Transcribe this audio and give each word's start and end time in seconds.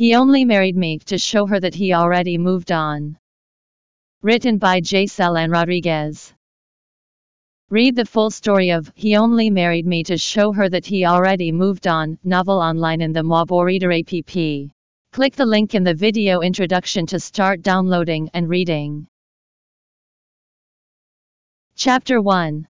He 0.00 0.14
only 0.14 0.46
married 0.46 0.78
me 0.78 0.98
to 1.00 1.18
show 1.18 1.44
her 1.44 1.60
that 1.60 1.74
he 1.74 1.92
already 1.92 2.38
moved 2.38 2.72
on. 2.72 3.18
Written 4.22 4.56
by 4.56 4.80
J. 4.80 5.06
and 5.18 5.52
Rodriguez. 5.52 6.32
Read 7.68 7.96
the 7.96 8.06
full 8.06 8.30
story 8.30 8.70
of 8.70 8.90
He 8.94 9.14
Only 9.14 9.50
Married 9.50 9.84
Me 9.84 10.02
to 10.04 10.16
Show 10.16 10.52
Her 10.52 10.70
That 10.70 10.86
He 10.86 11.04
Already 11.04 11.52
Moved 11.52 11.86
On 11.86 12.18
novel 12.24 12.60
online 12.60 13.02
in 13.02 13.12
the 13.12 13.20
MoboReader 13.20 13.92
app. 14.00 14.70
Click 15.12 15.36
the 15.36 15.44
link 15.44 15.74
in 15.74 15.84
the 15.84 15.92
video 15.92 16.40
introduction 16.40 17.04
to 17.04 17.20
start 17.20 17.60
downloading 17.60 18.30
and 18.32 18.48
reading. 18.48 19.06
Chapter 21.76 22.22
1 22.22 22.66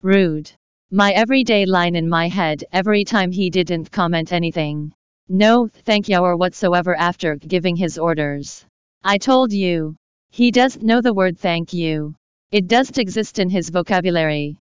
Rude. 0.00 0.50
My 0.90 1.12
everyday 1.12 1.66
line 1.66 1.94
in 1.94 2.08
my 2.08 2.28
head 2.28 2.64
every 2.72 3.04
time 3.04 3.30
he 3.30 3.50
didn't 3.50 3.92
comment 3.92 4.32
anything. 4.32 4.94
No, 5.32 5.68
thank 5.68 6.08
you 6.08 6.18
or 6.18 6.36
whatsoever 6.36 6.96
after 6.96 7.36
giving 7.36 7.76
his 7.76 7.98
orders. 7.98 8.66
I 9.04 9.16
told 9.16 9.52
you. 9.52 9.94
He 10.32 10.50
doesn't 10.50 10.84
know 10.84 11.00
the 11.00 11.14
word 11.14 11.38
thank 11.38 11.72
you. 11.72 12.16
It 12.50 12.66
doesn't 12.66 12.98
exist 12.98 13.38
in 13.38 13.48
his 13.48 13.70
vocabulary. 13.70 14.56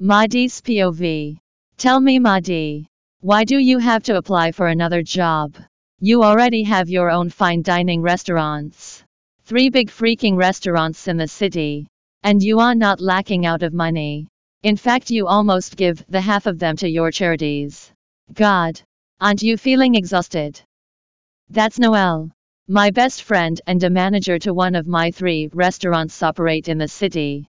Madi's 0.00 0.60
POV. 0.60 1.38
Tell 1.76 2.00
me, 2.00 2.18
Mahdi. 2.18 2.88
Why 3.20 3.44
do 3.44 3.58
you 3.58 3.78
have 3.78 4.02
to 4.04 4.16
apply 4.16 4.50
for 4.50 4.66
another 4.66 5.04
job? 5.04 5.54
You 6.00 6.24
already 6.24 6.64
have 6.64 6.88
your 6.88 7.08
own 7.08 7.30
fine 7.30 7.62
dining 7.62 8.02
restaurants. 8.02 9.04
Three 9.44 9.70
big 9.70 9.88
freaking 9.88 10.36
restaurants 10.36 11.06
in 11.06 11.16
the 11.16 11.28
city. 11.28 11.86
And 12.24 12.42
you 12.42 12.58
are 12.58 12.74
not 12.74 13.00
lacking 13.00 13.46
out 13.46 13.62
of 13.62 13.72
money. 13.72 14.26
In 14.64 14.76
fact, 14.76 15.12
you 15.12 15.28
almost 15.28 15.76
give 15.76 16.04
the 16.08 16.20
half 16.20 16.46
of 16.46 16.58
them 16.58 16.74
to 16.78 16.90
your 16.90 17.12
charities. 17.12 17.92
God. 18.34 18.82
Aren't 19.18 19.42
you 19.42 19.56
feeling 19.56 19.94
exhausted? 19.94 20.60
That's 21.48 21.78
Noel. 21.78 22.30
My 22.68 22.90
best 22.90 23.22
friend 23.22 23.58
and 23.66 23.82
a 23.82 23.88
manager 23.88 24.38
to 24.40 24.52
one 24.52 24.74
of 24.74 24.86
my 24.86 25.10
three 25.10 25.48
restaurants 25.54 26.22
operate 26.22 26.68
in 26.68 26.76
the 26.76 26.86
city. 26.86 27.46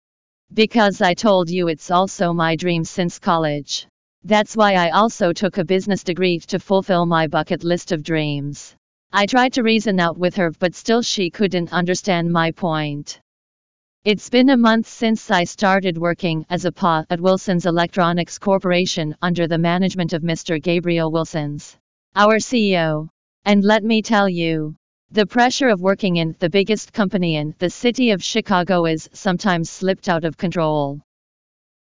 Because 0.52 1.00
I 1.00 1.14
told 1.14 1.48
you 1.48 1.68
it's 1.68 1.90
also 1.90 2.34
my 2.34 2.54
dream 2.54 2.84
since 2.84 3.18
college. 3.18 3.86
That's 4.24 4.54
why 4.54 4.74
I 4.74 4.90
also 4.90 5.32
took 5.32 5.56
a 5.56 5.64
business 5.64 6.04
degree 6.04 6.38
to 6.40 6.58
fulfill 6.58 7.06
my 7.06 7.28
bucket 7.28 7.64
list 7.64 7.92
of 7.92 8.02
dreams. 8.02 8.76
I 9.10 9.24
tried 9.24 9.54
to 9.54 9.62
reason 9.62 9.98
out 10.00 10.18
with 10.18 10.36
her, 10.36 10.50
but 10.50 10.74
still 10.74 11.00
she 11.00 11.30
couldn't 11.30 11.72
understand 11.72 12.30
my 12.30 12.50
point. 12.50 13.20
It's 14.04 14.28
been 14.28 14.50
a 14.50 14.56
month 14.58 14.86
since 14.86 15.30
I 15.30 15.44
started 15.44 15.96
working 15.96 16.44
as 16.50 16.66
a 16.66 16.72
PA 16.72 17.06
at 17.08 17.22
Wilsons 17.22 17.64
Electronics 17.64 18.38
Corporation 18.38 19.16
under 19.22 19.48
the 19.48 19.56
management 19.56 20.12
of 20.12 20.20
Mr. 20.20 20.62
Gabriel 20.62 21.10
Wilsons, 21.10 21.78
our 22.14 22.36
CEO. 22.36 23.08
And 23.46 23.64
let 23.64 23.82
me 23.82 24.02
tell 24.02 24.28
you, 24.28 24.76
the 25.10 25.24
pressure 25.24 25.70
of 25.70 25.80
working 25.80 26.16
in 26.16 26.36
the 26.38 26.50
biggest 26.50 26.92
company 26.92 27.36
in 27.36 27.54
the 27.58 27.70
city 27.70 28.10
of 28.10 28.22
Chicago 28.22 28.84
is 28.84 29.08
sometimes 29.14 29.70
slipped 29.70 30.10
out 30.10 30.24
of 30.24 30.36
control. 30.36 31.00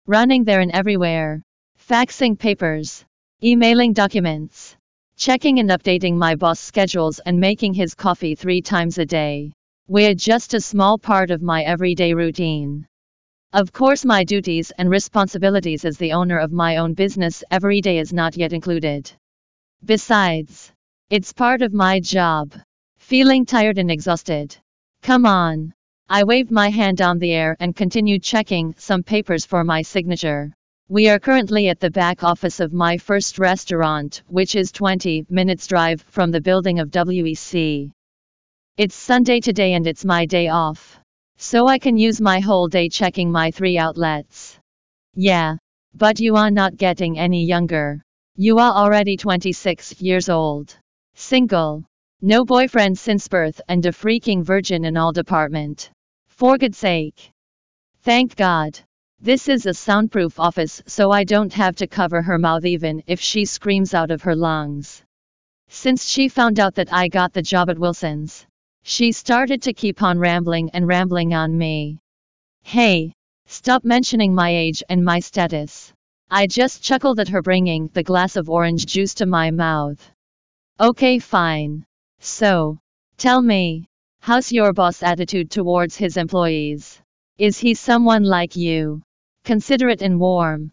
Running 0.07 0.45
there 0.45 0.61
and 0.61 0.71
everywhere, 0.71 1.41
faxing 1.77 2.39
papers, 2.39 3.03
emailing 3.43 3.91
documents, 3.91 4.77
checking 5.17 5.59
and 5.59 5.69
updating 5.71 6.15
my 6.15 6.35
boss 6.35 6.61
schedules, 6.61 7.19
and 7.19 7.37
making 7.37 7.73
his 7.73 7.93
coffee 7.93 8.33
three 8.33 8.61
times 8.61 8.97
a 8.97 9.05
day. 9.05 9.51
We're 9.89 10.15
just 10.15 10.53
a 10.53 10.61
small 10.61 10.97
part 10.97 11.29
of 11.29 11.41
my 11.41 11.63
everyday 11.63 12.13
routine. 12.13 12.87
Of 13.51 13.73
course, 13.73 14.05
my 14.05 14.23
duties 14.23 14.71
and 14.77 14.89
responsibilities 14.89 15.83
as 15.83 15.97
the 15.97 16.13
owner 16.13 16.37
of 16.37 16.53
my 16.53 16.77
own 16.77 16.93
business 16.93 17.43
every 17.51 17.81
day 17.81 17.99
is 17.99 18.13
not 18.13 18.37
yet 18.37 18.53
included. 18.53 19.11
Besides, 19.83 20.71
it's 21.09 21.33
part 21.33 21.61
of 21.61 21.73
my 21.73 21.99
job. 21.99 22.53
Feeling 22.97 23.45
tired 23.45 23.77
and 23.77 23.91
exhausted. 23.91 24.55
Come 25.01 25.25
on. 25.25 25.73
I 26.07 26.23
waved 26.23 26.49
my 26.49 26.69
hand 26.69 27.01
on 27.01 27.19
the 27.19 27.33
air 27.33 27.57
and 27.59 27.75
continued 27.75 28.23
checking 28.23 28.73
some 28.77 29.03
papers 29.03 29.45
for 29.45 29.65
my 29.65 29.81
signature. 29.81 30.53
We 30.87 31.09
are 31.09 31.19
currently 31.19 31.67
at 31.67 31.81
the 31.81 31.91
back 31.91 32.23
office 32.23 32.61
of 32.61 32.71
my 32.71 32.97
first 32.97 33.37
restaurant, 33.37 34.23
which 34.29 34.55
is 34.55 34.71
20 34.71 35.25
minutes 35.29 35.67
drive 35.67 36.01
from 36.03 36.31
the 36.31 36.39
building 36.39 36.79
of 36.79 36.89
WEC. 36.89 37.91
It's 38.75 38.95
Sunday 38.95 39.39
today 39.39 39.75
and 39.75 39.85
it's 39.85 40.03
my 40.03 40.25
day 40.25 40.47
off. 40.47 40.99
So 41.37 41.67
I 41.67 41.77
can 41.77 41.95
use 41.95 42.19
my 42.19 42.39
whole 42.39 42.67
day 42.67 42.89
checking 42.89 43.31
my 43.31 43.51
three 43.51 43.77
outlets. 43.77 44.57
Yeah. 45.13 45.57
But 45.93 46.19
you 46.19 46.37
are 46.37 46.49
not 46.49 46.75
getting 46.75 47.19
any 47.19 47.45
younger. 47.45 48.01
You 48.35 48.57
are 48.57 48.73
already 48.73 49.15
26 49.15 50.01
years 50.01 50.27
old. 50.27 50.75
Single. 51.13 51.83
No 52.23 52.45
boyfriend 52.45 52.97
since 52.97 53.27
birth 53.27 53.61
and 53.67 53.85
a 53.85 53.91
freaking 53.91 54.43
virgin 54.43 54.85
in 54.85 54.97
all 54.97 55.11
department. 55.11 55.91
For 56.29 56.57
God's 56.57 56.79
sake. 56.79 57.29
Thank 58.01 58.35
God. 58.35 58.79
This 59.21 59.49
is 59.49 59.67
a 59.67 59.75
soundproof 59.75 60.39
office 60.39 60.81
so 60.87 61.11
I 61.11 61.25
don't 61.25 61.53
have 61.53 61.75
to 61.75 61.85
cover 61.85 62.23
her 62.23 62.39
mouth 62.39 62.65
even 62.65 63.03
if 63.05 63.19
she 63.19 63.45
screams 63.45 63.93
out 63.93 64.09
of 64.09 64.23
her 64.23 64.35
lungs. 64.35 65.03
Since 65.69 66.07
she 66.07 66.27
found 66.27 66.59
out 66.59 66.73
that 66.73 66.91
I 66.91 67.07
got 67.07 67.33
the 67.33 67.43
job 67.43 67.69
at 67.69 67.77
Wilson's, 67.77 68.47
she 68.85 69.13
started 69.13 69.61
to 69.61 69.73
keep 69.73 70.03
on 70.03 70.19
rambling 70.19 70.69
and 70.71 70.85
rambling 70.85 71.33
on 71.33 71.57
me. 71.57 71.99
Hey, 72.63 73.13
stop 73.45 73.85
mentioning 73.85 74.35
my 74.35 74.49
age 74.49 74.83
and 74.89 75.05
my 75.05 75.21
status. 75.21 75.93
I 76.29 76.47
just 76.47 76.83
chuckled 76.83 77.19
at 77.19 77.29
her 77.29 77.41
bringing 77.41 77.87
the 77.93 78.03
glass 78.03 78.35
of 78.35 78.49
orange 78.49 78.85
juice 78.85 79.13
to 79.15 79.25
my 79.25 79.51
mouth. 79.51 80.11
Okay, 80.79 81.19
fine. 81.19 81.85
So, 82.19 82.77
tell 83.17 83.41
me, 83.41 83.87
how's 84.19 84.51
your 84.51 84.73
boss 84.73 85.01
attitude 85.01 85.49
towards 85.49 85.95
his 85.95 86.17
employees? 86.17 87.01
Is 87.37 87.57
he 87.59 87.75
someone 87.75 88.23
like 88.23 88.55
you? 88.55 89.01
Considerate 89.45 90.01
and 90.01 90.19
warm. 90.19 90.71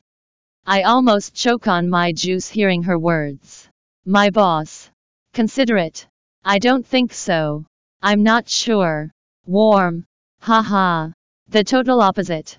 I 0.66 0.82
almost 0.82 1.34
choke 1.34 1.69
on 1.69 1.88
my 1.88 2.12
juice 2.12 2.48
hearing 2.48 2.82
her 2.84 2.98
words. 2.98 3.69
My 4.04 4.31
boss. 4.31 4.91
Considerate. 5.32 6.09
I 6.44 6.59
don't 6.59 6.87
think 6.87 7.12
so. 7.12 7.66
I'm 8.03 8.22
not 8.22 8.49
sure. 8.49 9.11
Warm. 9.44 10.06
Haha. 10.41 11.11
The 11.49 11.65
total 11.65 12.00
opposite. 12.00 12.59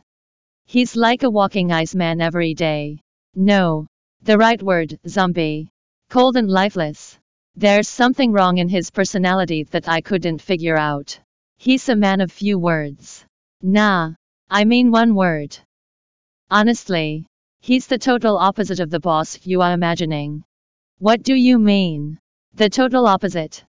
He's 0.66 0.96
like 0.96 1.24
a 1.24 1.30
walking 1.30 1.72
iceman 1.72 2.22
every 2.22 2.54
day. 2.54 3.00
No. 3.34 3.88
The 4.22 4.38
right 4.38 4.62
word, 4.62 5.00
zombie. 5.08 5.70
Cold 6.10 6.38
and 6.38 6.48
lifeless. 6.48 7.18
There's 7.56 7.88
something 7.88 8.32
wrong 8.32 8.60
in 8.60 8.70
his 8.70 8.92
personality 8.92 9.64
that 9.72 9.90
I 9.90 10.02
couldn't 10.02 10.42
figure 10.44 10.78
out. 10.78 11.20
He's 11.58 11.90
a 11.90 11.96
man 11.96 12.22
of 12.22 12.32
few 12.32 12.60
words. 12.60 13.26
Nah. 13.64 14.14
I 14.50 14.64
mean 14.66 14.92
one 14.92 15.16
word. 15.16 15.58
Honestly. 16.52 17.26
He's 17.62 17.88
the 17.88 17.98
total 17.98 18.38
opposite 18.38 18.80
of 18.80 18.92
the 18.92 19.00
boss 19.00 19.40
you 19.44 19.62
are 19.62 19.74
imagining. 19.74 20.44
What 21.00 21.24
do 21.24 21.34
you 21.34 21.58
mean? 21.58 22.20
The 22.54 22.70
total 22.70 23.08
opposite. 23.08 23.64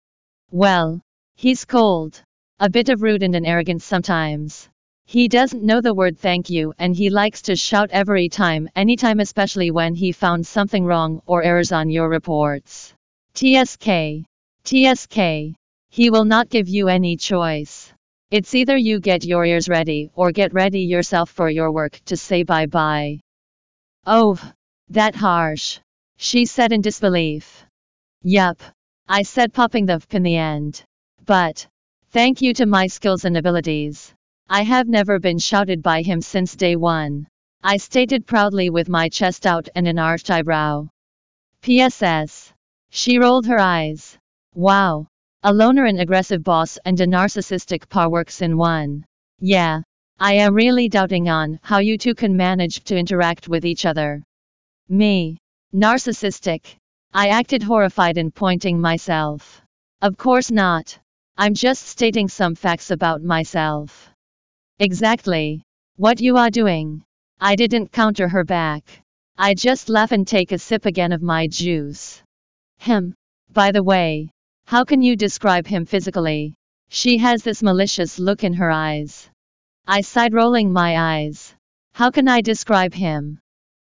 Well, 0.50 1.00
he's 1.40 1.64
cold. 1.64 2.22
A 2.58 2.68
bit 2.68 2.90
of 2.90 3.00
rude 3.00 3.22
and 3.22 3.34
an 3.34 3.46
arrogant 3.46 3.80
sometimes. 3.80 4.68
He 5.06 5.26
doesn't 5.26 5.62
know 5.62 5.80
the 5.80 5.94
word 5.94 6.18
thank 6.18 6.50
you 6.50 6.74
and 6.78 6.94
he 6.94 7.08
likes 7.08 7.40
to 7.42 7.56
shout 7.56 7.88
every 7.92 8.28
time, 8.28 8.68
anytime, 8.76 9.20
especially 9.20 9.70
when 9.70 9.94
he 9.94 10.12
found 10.12 10.46
something 10.46 10.84
wrong 10.84 11.22
or 11.24 11.42
errors 11.42 11.72
on 11.72 11.88
your 11.88 12.10
reports. 12.10 12.92
TSK. 13.32 14.26
TSK. 14.64 15.18
He 15.88 16.10
will 16.10 16.26
not 16.26 16.50
give 16.50 16.68
you 16.68 16.88
any 16.88 17.16
choice. 17.16 17.90
It's 18.30 18.54
either 18.54 18.76
you 18.76 19.00
get 19.00 19.24
your 19.24 19.46
ears 19.46 19.66
ready 19.66 20.10
or 20.14 20.32
get 20.32 20.52
ready 20.52 20.80
yourself 20.80 21.30
for 21.30 21.48
your 21.48 21.72
work 21.72 21.98
to 22.04 22.18
say 22.18 22.42
bye 22.42 22.66
bye. 22.66 23.20
Oh, 24.04 24.38
that 24.90 25.14
harsh. 25.14 25.78
She 26.18 26.44
said 26.44 26.70
in 26.72 26.82
disbelief. 26.82 27.64
Yup. 28.22 28.60
I 29.08 29.22
said 29.22 29.54
popping 29.54 29.86
the 29.86 29.94
f 29.94 30.06
in 30.10 30.22
the 30.22 30.36
end. 30.36 30.84
But, 31.30 31.64
thank 32.10 32.42
you 32.42 32.52
to 32.54 32.66
my 32.66 32.88
skills 32.88 33.24
and 33.24 33.36
abilities. 33.36 34.12
I 34.48 34.64
have 34.64 34.88
never 34.88 35.20
been 35.20 35.38
shouted 35.38 35.80
by 35.80 36.02
him 36.02 36.20
since 36.20 36.56
day 36.56 36.74
one. 36.74 37.28
I 37.62 37.76
stated 37.76 38.26
proudly 38.26 38.68
with 38.68 38.88
my 38.88 39.08
chest 39.08 39.46
out 39.46 39.68
and 39.76 39.86
an 39.86 39.96
arched 39.96 40.28
eyebrow. 40.28 40.88
PSS. 41.62 42.52
She 42.90 43.20
rolled 43.20 43.46
her 43.46 43.60
eyes. 43.60 44.18
Wow. 44.56 45.06
A 45.44 45.54
loner 45.54 45.84
and 45.84 46.00
aggressive 46.00 46.42
boss 46.42 46.80
and 46.84 47.00
a 47.00 47.06
narcissistic 47.06 47.88
par 47.88 48.10
works 48.10 48.42
in 48.42 48.56
one. 48.56 49.04
Yeah. 49.38 49.82
I 50.18 50.32
am 50.32 50.52
really 50.52 50.88
doubting 50.88 51.28
on 51.28 51.60
how 51.62 51.78
you 51.78 51.96
two 51.96 52.16
can 52.16 52.36
manage 52.36 52.82
to 52.86 52.98
interact 52.98 53.46
with 53.46 53.64
each 53.64 53.86
other. 53.86 54.24
Me. 54.88 55.38
Narcissistic. 55.72 56.74
I 57.14 57.28
acted 57.28 57.62
horrified 57.62 58.18
and 58.18 58.34
pointing 58.34 58.80
myself. 58.80 59.62
Of 60.02 60.16
course 60.16 60.50
not. 60.50 60.98
I'm 61.40 61.54
just 61.54 61.86
stating 61.86 62.28
some 62.28 62.54
facts 62.54 62.90
about 62.90 63.22
myself. 63.22 64.10
Exactly. 64.78 65.62
What 65.96 66.20
you 66.20 66.36
are 66.36 66.50
doing. 66.50 67.02
I 67.40 67.56
didn't 67.56 67.92
counter 67.92 68.28
her 68.28 68.44
back. 68.44 68.84
I 69.38 69.54
just 69.54 69.88
laugh 69.88 70.12
and 70.12 70.28
take 70.28 70.52
a 70.52 70.58
sip 70.58 70.84
again 70.84 71.12
of 71.12 71.22
my 71.22 71.46
juice. 71.46 72.22
Him. 72.76 73.14
By 73.54 73.72
the 73.72 73.82
way, 73.82 74.28
how 74.66 74.84
can 74.84 75.00
you 75.00 75.16
describe 75.16 75.66
him 75.66 75.86
physically? 75.86 76.52
She 76.90 77.16
has 77.16 77.42
this 77.42 77.62
malicious 77.62 78.18
look 78.18 78.44
in 78.44 78.52
her 78.52 78.70
eyes. 78.70 79.30
I 79.86 80.02
sighed, 80.02 80.34
rolling 80.34 80.70
my 80.70 81.22
eyes. 81.22 81.54
How 81.94 82.10
can 82.10 82.28
I 82.28 82.42
describe 82.42 82.92
him? 82.92 83.38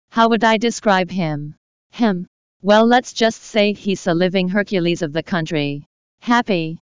How 0.10 0.28
would 0.28 0.44
I 0.44 0.58
describe 0.58 1.10
him? 1.10 1.56
Him. 1.92 2.28
Well, 2.62 2.86
let's 2.86 3.14
just 3.14 3.42
say 3.42 3.72
he's 3.72 4.08
a 4.08 4.14
living 4.14 4.50
Hercules 4.50 5.02
of 5.02 5.14
the 5.14 5.24
country. 5.24 5.86
Happy. 6.20 6.80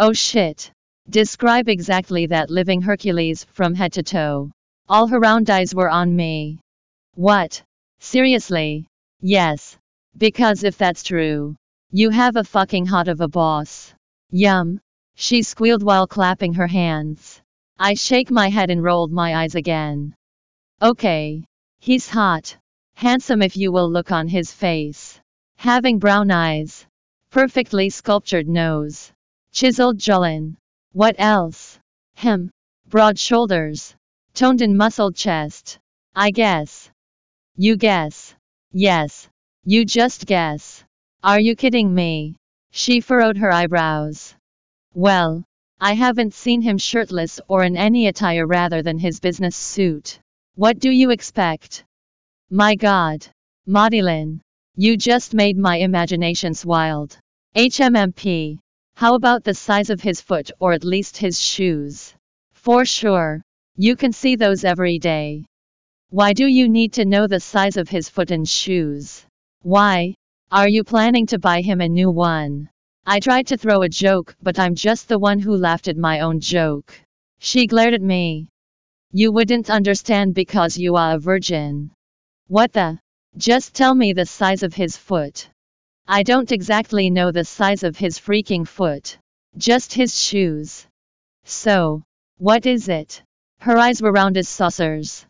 Oh 0.00 0.12
shit. 0.12 0.70
Describe 1.10 1.68
exactly 1.68 2.26
that 2.26 2.50
living 2.50 2.82
Hercules 2.82 3.44
from 3.52 3.74
head 3.74 3.94
to 3.94 4.04
toe. 4.04 4.52
All 4.88 5.08
her 5.08 5.18
round 5.18 5.50
eyes 5.50 5.74
were 5.74 5.90
on 5.90 6.14
me. 6.14 6.60
What? 7.16 7.62
Seriously? 7.98 8.86
Yes. 9.20 9.76
Because 10.16 10.62
if 10.62 10.78
that's 10.78 11.02
true, 11.02 11.56
you 11.90 12.10
have 12.10 12.36
a 12.36 12.44
fucking 12.44 12.86
hot 12.86 13.08
of 13.08 13.20
a 13.20 13.26
boss. 13.26 13.92
Yum. 14.30 14.78
She 15.16 15.42
squealed 15.42 15.82
while 15.82 16.06
clapping 16.06 16.54
her 16.54 16.68
hands. 16.68 17.40
I 17.76 17.94
shake 17.94 18.30
my 18.30 18.50
head 18.50 18.70
and 18.70 18.84
rolled 18.84 19.10
my 19.10 19.34
eyes 19.34 19.56
again. 19.56 20.14
Okay. 20.80 21.42
He's 21.80 22.08
hot. 22.08 22.56
Handsome 22.94 23.42
if 23.42 23.56
you 23.56 23.72
will 23.72 23.90
look 23.90 24.12
on 24.12 24.28
his 24.28 24.52
face. 24.52 25.18
Having 25.56 25.98
brown 25.98 26.30
eyes. 26.30 26.86
Perfectly 27.30 27.90
sculptured 27.90 28.46
nose. 28.46 29.12
Chiseled 29.60 29.98
jawline. 29.98 30.54
What 30.92 31.16
else? 31.18 31.80
Him. 32.14 32.52
Broad 32.86 33.18
shoulders. 33.18 33.96
Toned 34.32 34.62
and 34.62 34.78
muscled 34.78 35.16
chest. 35.16 35.80
I 36.14 36.30
guess. 36.30 36.88
You 37.56 37.76
guess. 37.76 38.36
Yes. 38.70 39.28
You 39.64 39.84
just 39.84 40.26
guess. 40.26 40.84
Are 41.24 41.40
you 41.40 41.56
kidding 41.56 41.92
me? 41.92 42.36
She 42.70 43.00
furrowed 43.00 43.36
her 43.38 43.50
eyebrows. 43.50 44.36
Well, 44.94 45.42
I 45.80 45.94
haven't 45.94 46.34
seen 46.34 46.62
him 46.62 46.78
shirtless 46.78 47.40
or 47.48 47.64
in 47.64 47.76
any 47.76 48.06
attire 48.06 48.46
rather 48.46 48.80
than 48.82 48.96
his 48.96 49.18
business 49.18 49.56
suit. 49.56 50.20
What 50.54 50.78
do 50.78 50.88
you 50.88 51.10
expect? 51.10 51.82
My 52.48 52.76
god. 52.76 53.26
Maudilyn. 53.66 54.40
You 54.76 54.96
just 54.96 55.34
made 55.34 55.58
my 55.58 55.78
imaginations 55.78 56.64
wild. 56.64 57.18
HMMP. 57.56 58.60
How 58.98 59.14
about 59.14 59.44
the 59.44 59.54
size 59.54 59.90
of 59.90 60.00
his 60.00 60.20
foot 60.20 60.50
or 60.58 60.72
at 60.72 60.82
least 60.82 61.18
his 61.18 61.40
shoes? 61.40 62.14
For 62.52 62.84
sure. 62.84 63.42
You 63.76 63.94
can 63.94 64.12
see 64.12 64.34
those 64.34 64.64
every 64.64 64.98
day. 64.98 65.44
Why 66.10 66.32
do 66.32 66.48
you 66.48 66.68
need 66.68 66.94
to 66.94 67.04
know 67.04 67.28
the 67.28 67.38
size 67.38 67.76
of 67.76 67.88
his 67.88 68.08
foot 68.08 68.32
and 68.32 68.48
shoes? 68.48 69.24
Why? 69.62 70.16
Are 70.50 70.68
you 70.68 70.82
planning 70.82 71.26
to 71.26 71.38
buy 71.38 71.60
him 71.60 71.80
a 71.80 71.88
new 71.88 72.10
one? 72.10 72.70
I 73.06 73.20
tried 73.20 73.46
to 73.46 73.56
throw 73.56 73.82
a 73.82 73.88
joke, 73.88 74.34
but 74.42 74.58
I'm 74.58 74.74
just 74.74 75.06
the 75.06 75.20
one 75.20 75.38
who 75.38 75.54
laughed 75.54 75.86
at 75.86 75.96
my 75.96 76.18
own 76.18 76.40
joke. 76.40 76.92
She 77.38 77.68
glared 77.68 77.94
at 77.94 78.02
me. 78.02 78.48
You 79.12 79.30
wouldn't 79.30 79.70
understand 79.70 80.34
because 80.34 80.76
you 80.76 80.96
are 80.96 81.14
a 81.14 81.20
virgin. 81.20 81.92
What 82.48 82.72
the? 82.72 82.98
Just 83.36 83.74
tell 83.76 83.94
me 83.94 84.12
the 84.12 84.26
size 84.26 84.64
of 84.64 84.74
his 84.74 84.96
foot. 84.96 85.48
I 86.10 86.22
don't 86.22 86.52
exactly 86.52 87.10
know 87.10 87.30
the 87.30 87.44
size 87.44 87.82
of 87.82 87.98
his 87.98 88.18
freaking 88.18 88.66
foot. 88.66 89.18
Just 89.58 89.92
his 89.92 90.18
shoes. 90.18 90.86
So, 91.44 92.02
what 92.38 92.64
is 92.64 92.88
it? 92.88 93.22
Her 93.60 93.76
eyes 93.76 94.00
were 94.00 94.10
round 94.10 94.38
as 94.38 94.48
saucers. 94.48 95.26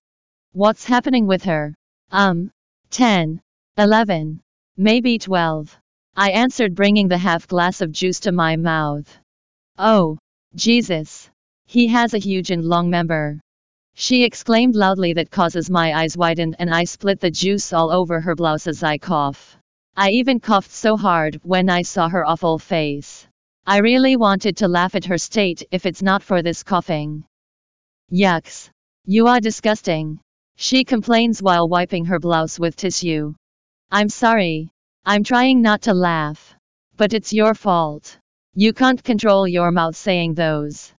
What's 0.52 0.84
happening 0.84 1.26
with 1.26 1.42
her? 1.42 1.74
Um, 2.12 2.52
10, 2.90 3.40
11, 3.76 4.40
maybe 4.76 5.18
12. 5.18 5.76
I 6.14 6.30
answered, 6.30 6.76
bringing 6.76 7.08
the 7.08 7.18
half 7.18 7.48
glass 7.48 7.80
of 7.80 7.90
juice 7.90 8.20
to 8.20 8.30
my 8.30 8.54
mouth. 8.54 9.18
Oh, 9.78 10.16
Jesus. 10.54 11.28
He 11.66 11.88
has 11.88 12.14
a 12.14 12.18
huge 12.18 12.52
and 12.52 12.64
long 12.64 12.88
member. 12.88 13.40
She 13.94 14.22
exclaimed 14.22 14.76
loudly 14.76 15.12
that 15.14 15.32
causes 15.32 15.68
my 15.68 15.92
eyes 15.92 16.16
widened 16.16 16.54
and 16.60 16.72
I 16.72 16.84
split 16.84 17.18
the 17.18 17.32
juice 17.32 17.72
all 17.72 17.90
over 17.90 18.20
her 18.20 18.36
blouse 18.36 18.68
as 18.68 18.84
I 18.84 18.98
cough. 18.98 19.57
I 20.00 20.10
even 20.10 20.38
coughed 20.38 20.70
so 20.70 20.96
hard 20.96 21.40
when 21.42 21.68
I 21.68 21.82
saw 21.82 22.08
her 22.08 22.24
awful 22.24 22.60
face. 22.60 23.26
I 23.66 23.78
really 23.78 24.14
wanted 24.14 24.58
to 24.58 24.68
laugh 24.68 24.94
at 24.94 25.06
her 25.06 25.18
state 25.18 25.64
if 25.72 25.86
it's 25.86 26.02
not 26.02 26.22
for 26.22 26.40
this 26.40 26.62
coughing. 26.62 27.24
Yucks. 28.12 28.70
You 29.06 29.26
are 29.26 29.40
disgusting. 29.40 30.20
She 30.54 30.84
complains 30.84 31.42
while 31.42 31.68
wiping 31.68 32.04
her 32.04 32.20
blouse 32.20 32.60
with 32.60 32.76
tissue. 32.76 33.34
I'm 33.90 34.08
sorry. 34.08 34.70
I'm 35.04 35.24
trying 35.24 35.62
not 35.62 35.82
to 35.82 35.94
laugh. 35.94 36.54
But 36.96 37.12
it's 37.12 37.32
your 37.32 37.54
fault. 37.54 38.20
You 38.54 38.72
can't 38.72 39.02
control 39.02 39.48
your 39.48 39.72
mouth 39.72 39.96
saying 39.96 40.34
those. 40.34 40.92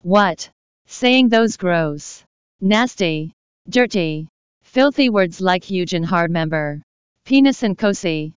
What? 0.00 0.48
Saying 0.86 1.28
those 1.28 1.58
gross. 1.58 2.24
Nasty. 2.58 3.34
Dirty. 3.68 4.28
Filthy 4.62 5.10
words 5.10 5.42
like 5.42 5.62
huge 5.62 5.92
and 5.92 6.06
hard 6.06 6.30
member. 6.30 6.80
Penis 7.24 7.62
and 7.62 7.78
cozy. 7.78 8.34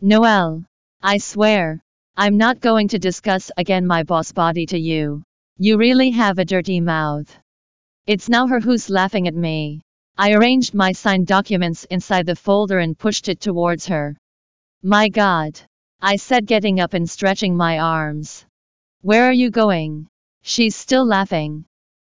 Noel. 0.00 0.64
I 1.02 1.18
swear. 1.18 1.80
I'm 2.16 2.36
not 2.36 2.60
going 2.60 2.88
to 2.88 2.98
discuss 2.98 3.50
again 3.56 3.86
my 3.86 4.02
boss 4.02 4.32
body 4.32 4.66
to 4.66 4.78
you. 4.78 5.22
You 5.58 5.78
really 5.78 6.10
have 6.10 6.38
a 6.38 6.44
dirty 6.44 6.80
mouth. 6.80 7.34
It's 8.06 8.28
now 8.28 8.46
her 8.48 8.60
who's 8.60 8.90
laughing 8.90 9.28
at 9.28 9.34
me. 9.34 9.80
I 10.18 10.32
arranged 10.32 10.74
my 10.74 10.92
signed 10.92 11.26
documents 11.26 11.84
inside 11.84 12.26
the 12.26 12.36
folder 12.36 12.80
and 12.80 12.98
pushed 12.98 13.28
it 13.28 13.40
towards 13.40 13.86
her. 13.86 14.16
My 14.82 15.08
god. 15.08 15.60
I 16.00 16.16
said, 16.16 16.46
getting 16.46 16.80
up 16.80 16.94
and 16.94 17.08
stretching 17.08 17.56
my 17.56 17.78
arms. 17.78 18.44
Where 19.02 19.24
are 19.24 19.32
you 19.32 19.50
going? 19.50 20.08
She's 20.42 20.74
still 20.74 21.06
laughing. 21.06 21.64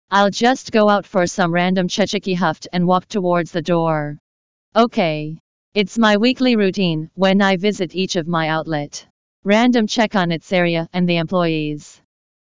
I'll 0.09 0.29
just 0.29 0.71
go 0.71 0.89
out 0.89 1.05
for 1.05 1.27
some 1.27 1.53
random 1.53 1.87
chechiki 1.87 2.35
huffed 2.35 2.67
and 2.71 2.87
walk 2.87 3.07
towards 3.07 3.51
the 3.51 3.61
door. 3.61 4.17
Okay. 4.75 5.37
It's 5.73 5.97
my 5.97 6.17
weekly 6.17 6.57
routine 6.57 7.09
when 7.15 7.41
I 7.41 7.55
visit 7.55 7.95
each 7.95 8.17
of 8.17 8.27
my 8.27 8.49
outlet. 8.49 9.07
Random 9.45 9.87
check 9.87 10.15
on 10.15 10.29
its 10.29 10.51
area 10.51 10.89
and 10.91 11.07
the 11.07 11.15
employees. 11.15 12.01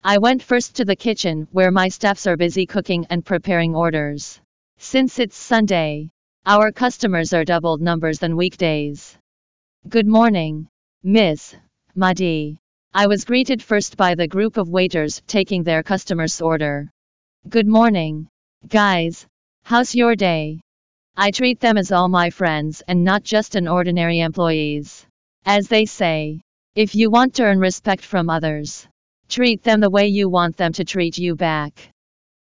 I 0.03 0.17
went 0.17 0.43
first 0.43 0.75
to 0.75 0.83
the 0.83 0.97
kitchen 0.97 1.47
where 1.53 1.71
my 1.71 1.87
staffs 1.87 2.27
are 2.27 2.35
busy 2.35 2.65
cooking 2.65 3.05
and 3.09 3.23
preparing 3.23 3.73
orders. 3.73 4.41
Since 4.79 5.19
it's 5.19 5.37
Sunday, 5.37 6.09
our 6.45 6.73
customers 6.73 7.31
are 7.31 7.45
doubled 7.45 7.79
numbers 7.79 8.19
than 8.19 8.35
weekdays. 8.35 9.17
Good 9.87 10.07
morning, 10.07 10.67
Miss 11.01 11.55
Madi. 11.95 12.57
I 12.93 13.07
was 13.07 13.23
greeted 13.23 13.63
first 13.63 13.95
by 13.95 14.15
the 14.15 14.27
group 14.27 14.57
of 14.57 14.67
waiters 14.67 15.21
taking 15.25 15.63
their 15.63 15.83
customers' 15.83 16.41
order. 16.41 16.91
Good 17.47 17.67
morning, 17.67 18.27
guys. 18.67 19.25
How's 19.63 19.95
your 19.95 20.17
day? 20.17 20.59
I 21.17 21.31
treat 21.31 21.61
them 21.61 21.77
as 21.77 21.93
all 21.93 22.09
my 22.09 22.29
friends 22.29 22.83
and 22.89 23.03
not 23.03 23.23
just 23.23 23.55
an 23.55 23.69
ordinary 23.69 24.19
employees. 24.19 25.07
As 25.45 25.69
they 25.69 25.85
say, 25.85 26.41
if 26.75 26.93
you 26.93 27.09
want 27.09 27.35
to 27.35 27.43
earn 27.43 27.59
respect 27.59 28.03
from 28.03 28.29
others, 28.29 28.85
treat 29.29 29.63
them 29.63 29.79
the 29.79 29.89
way 29.89 30.07
you 30.07 30.27
want 30.27 30.57
them 30.57 30.73
to 30.73 30.83
treat 30.83 31.17
you 31.17 31.35
back. 31.35 31.89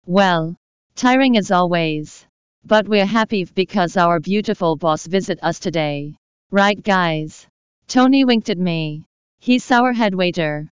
Well, 0.07 0.55
tiring 0.95 1.37
as 1.37 1.51
always. 1.51 2.25
But 2.65 2.87
we're 2.87 3.05
happy 3.05 3.45
because 3.45 3.97
our 3.97 4.19
beautiful 4.19 4.75
boss 4.75 5.05
visit 5.05 5.37
us 5.43 5.59
today. 5.59 6.15
Right 6.49 6.81
guys? 6.81 7.45
Tony 7.87 8.25
winked 8.25 8.49
at 8.49 8.57
me. 8.57 9.03
He's 9.39 9.69
our 9.69 9.93
head 9.93 10.15
waiter. 10.15 10.67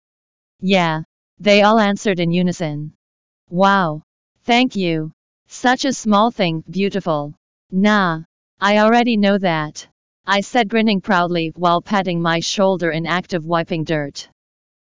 Yeah. 0.60 1.02
They 1.38 1.60
all 1.60 1.78
answered 1.78 2.20
in 2.20 2.32
unison. 2.32 2.94
Wow. 3.50 4.02
Thank 4.44 4.76
you. 4.76 5.12
Such 5.46 5.84
a 5.84 5.92
small 5.92 6.30
thing, 6.30 6.64
beautiful. 6.70 7.34
Nah, 7.72 8.22
I 8.60 8.78
already 8.78 9.16
know 9.16 9.38
that. 9.38 9.88
I 10.26 10.42
said 10.42 10.68
grinning 10.68 11.00
proudly 11.00 11.52
while 11.56 11.80
patting 11.80 12.20
my 12.20 12.38
shoulder 12.40 12.90
in 12.90 13.06
act 13.06 13.32
of 13.32 13.46
wiping 13.46 13.84
dirt. 13.84 14.28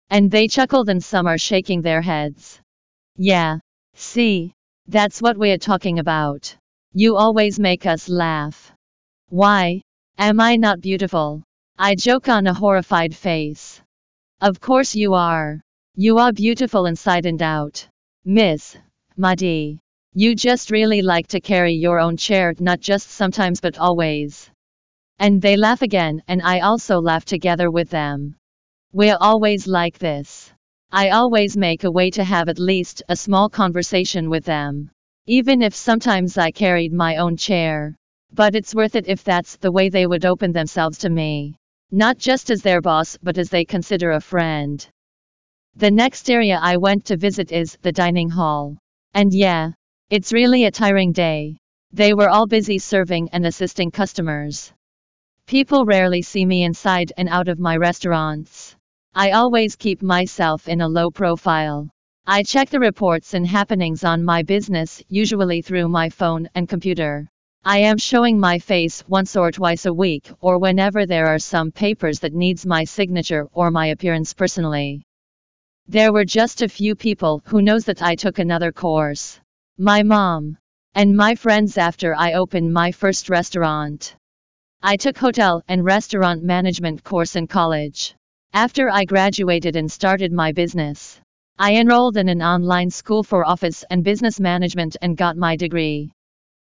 And 0.09 0.29
they 0.29 0.47
chuckled 0.47 0.87
and 0.87 1.03
some 1.03 1.25
are 1.25 1.39
shaking 1.39 1.81
their 1.81 2.01
heads. 2.01 2.61
Yeah. 3.17 3.57
See? 3.95 4.53
That's 4.87 5.19
what 5.19 5.35
we're 5.35 5.57
talking 5.57 5.97
about. 5.97 6.55
You 6.93 7.17
always 7.17 7.59
make 7.59 7.87
us 7.87 8.07
laugh. 8.07 8.71
Why? 9.29 9.81
Am 10.19 10.39
I 10.39 10.55
not 10.55 10.79
beautiful? 10.79 11.43
I 11.77 11.95
joke 11.95 12.29
on 12.29 12.45
a 12.45 12.53
horrified 12.53 13.15
face. 13.15 13.81
Of 14.41 14.61
course 14.61 14.95
you 14.95 15.15
are. 15.15 15.59
You 15.95 16.19
are 16.19 16.31
beautiful 16.31 16.85
inside 16.85 17.25
and 17.25 17.41
out. 17.41 17.87
Miss 18.23 18.77
Madi. 19.17 19.79
You 20.17 20.33
just 20.33 20.71
really 20.71 21.01
like 21.01 21.27
to 21.27 21.41
carry 21.41 21.73
your 21.73 21.99
own 21.99 22.15
chair, 22.15 22.53
not 22.59 22.79
just 22.79 23.09
sometimes 23.09 23.59
but 23.59 23.77
always. 23.77 24.49
And 25.19 25.41
they 25.41 25.57
laugh 25.57 25.81
again, 25.81 26.23
and 26.29 26.41
I 26.41 26.61
also 26.61 27.01
laugh 27.01 27.25
together 27.25 27.69
with 27.69 27.89
them. 27.89 28.37
We're 28.93 29.17
always 29.19 29.67
like 29.67 29.99
this. 29.99 30.53
I 30.89 31.09
always 31.09 31.57
make 31.57 31.83
a 31.83 31.91
way 31.91 32.11
to 32.11 32.23
have 32.23 32.47
at 32.47 32.59
least 32.59 33.03
a 33.09 33.15
small 33.17 33.49
conversation 33.49 34.29
with 34.29 34.45
them. 34.45 34.89
Even 35.27 35.61
if 35.61 35.75
sometimes 35.75 36.37
I 36.37 36.49
carried 36.49 36.93
my 36.93 37.17
own 37.17 37.35
chair. 37.35 37.93
But 38.31 38.55
it's 38.55 38.73
worth 38.73 38.95
it 38.95 39.09
if 39.09 39.21
that's 39.21 39.57
the 39.57 39.73
way 39.73 39.89
they 39.89 40.07
would 40.07 40.23
open 40.23 40.53
themselves 40.53 40.97
to 40.99 41.09
me. 41.09 41.57
Not 41.91 42.17
just 42.17 42.49
as 42.49 42.61
their 42.61 42.79
boss, 42.79 43.17
but 43.21 43.37
as 43.37 43.49
they 43.49 43.65
consider 43.65 44.11
a 44.11 44.21
friend. 44.21 44.87
The 45.75 45.91
next 45.91 46.29
area 46.29 46.57
I 46.61 46.77
went 46.77 47.03
to 47.07 47.17
visit 47.17 47.51
is 47.51 47.77
the 47.81 47.91
dining 47.91 48.29
hall. 48.29 48.77
And 49.13 49.33
yeah, 49.33 49.71
it's 50.11 50.31
really 50.31 50.65
a 50.65 50.71
tiring 50.71 51.11
day. 51.11 51.57
They 51.91 52.13
were 52.13 52.29
all 52.29 52.45
busy 52.45 52.77
serving 52.77 53.29
and 53.31 53.43
assisting 53.43 53.89
customers. 53.89 54.71
People 55.47 55.83
rarely 55.83 56.21
see 56.21 56.45
me 56.45 56.63
inside 56.63 57.11
and 57.17 57.27
out 57.27 57.47
of 57.47 57.57
my 57.57 57.75
restaurants. 57.75 58.75
I 59.15 59.31
always 59.31 59.75
keep 59.75 60.03
myself 60.03 60.67
in 60.67 60.81
a 60.81 60.87
low 60.87 61.09
profile. 61.09 61.89
I 62.27 62.43
check 62.43 62.69
the 62.69 62.79
reports 62.79 63.33
and 63.33 63.47
happenings 63.47 64.03
on 64.03 64.23
my 64.23 64.43
business, 64.43 65.01
usually 65.09 65.63
through 65.63 65.87
my 65.87 66.09
phone 66.09 66.49
and 66.53 66.69
computer. 66.69 67.27
I 67.63 67.79
am 67.79 67.97
showing 67.97 68.39
my 68.39 68.59
face 68.59 69.03
once 69.07 69.35
or 69.35 69.51
twice 69.51 69.87
a 69.87 69.93
week 69.93 70.29
or 70.39 70.59
whenever 70.59 71.07
there 71.07 71.25
are 71.25 71.39
some 71.39 71.71
papers 71.71 72.19
that 72.19 72.35
needs 72.35 72.63
my 72.63 72.83
signature 72.83 73.47
or 73.53 73.71
my 73.71 73.87
appearance 73.87 74.35
personally. 74.35 75.01
There 75.87 76.13
were 76.13 76.25
just 76.25 76.61
a 76.61 76.69
few 76.69 76.95
people 76.95 77.41
who 77.45 77.63
knows 77.63 77.85
that 77.85 78.03
I 78.03 78.13
took 78.13 78.37
another 78.37 78.71
course. 78.71 79.39
My 79.77 80.03
mom 80.03 80.57
and 80.93 81.17
my 81.17 81.35
friends 81.35 81.77
after 81.77 82.15
I 82.15 82.31
opened 82.31 82.71
my 82.71 82.93
first 82.93 83.29
restaurant. 83.29 84.15
I 84.81 84.95
took 84.95 85.17
hotel 85.17 85.61
and 85.67 85.83
restaurant 85.83 86.43
management 86.43 87.03
course 87.03 87.35
in 87.35 87.47
college. 87.47 88.15
After 88.53 88.89
I 88.89 89.03
graduated 89.03 89.75
and 89.75 89.91
started 89.91 90.31
my 90.31 90.53
business, 90.53 91.19
I 91.59 91.75
enrolled 91.75 92.15
in 92.15 92.29
an 92.29 92.41
online 92.41 92.89
school 92.89 93.21
for 93.21 93.45
office 93.45 93.83
and 93.89 94.01
business 94.01 94.39
management 94.39 94.95
and 95.01 95.17
got 95.17 95.35
my 95.35 95.57
degree. 95.57 96.09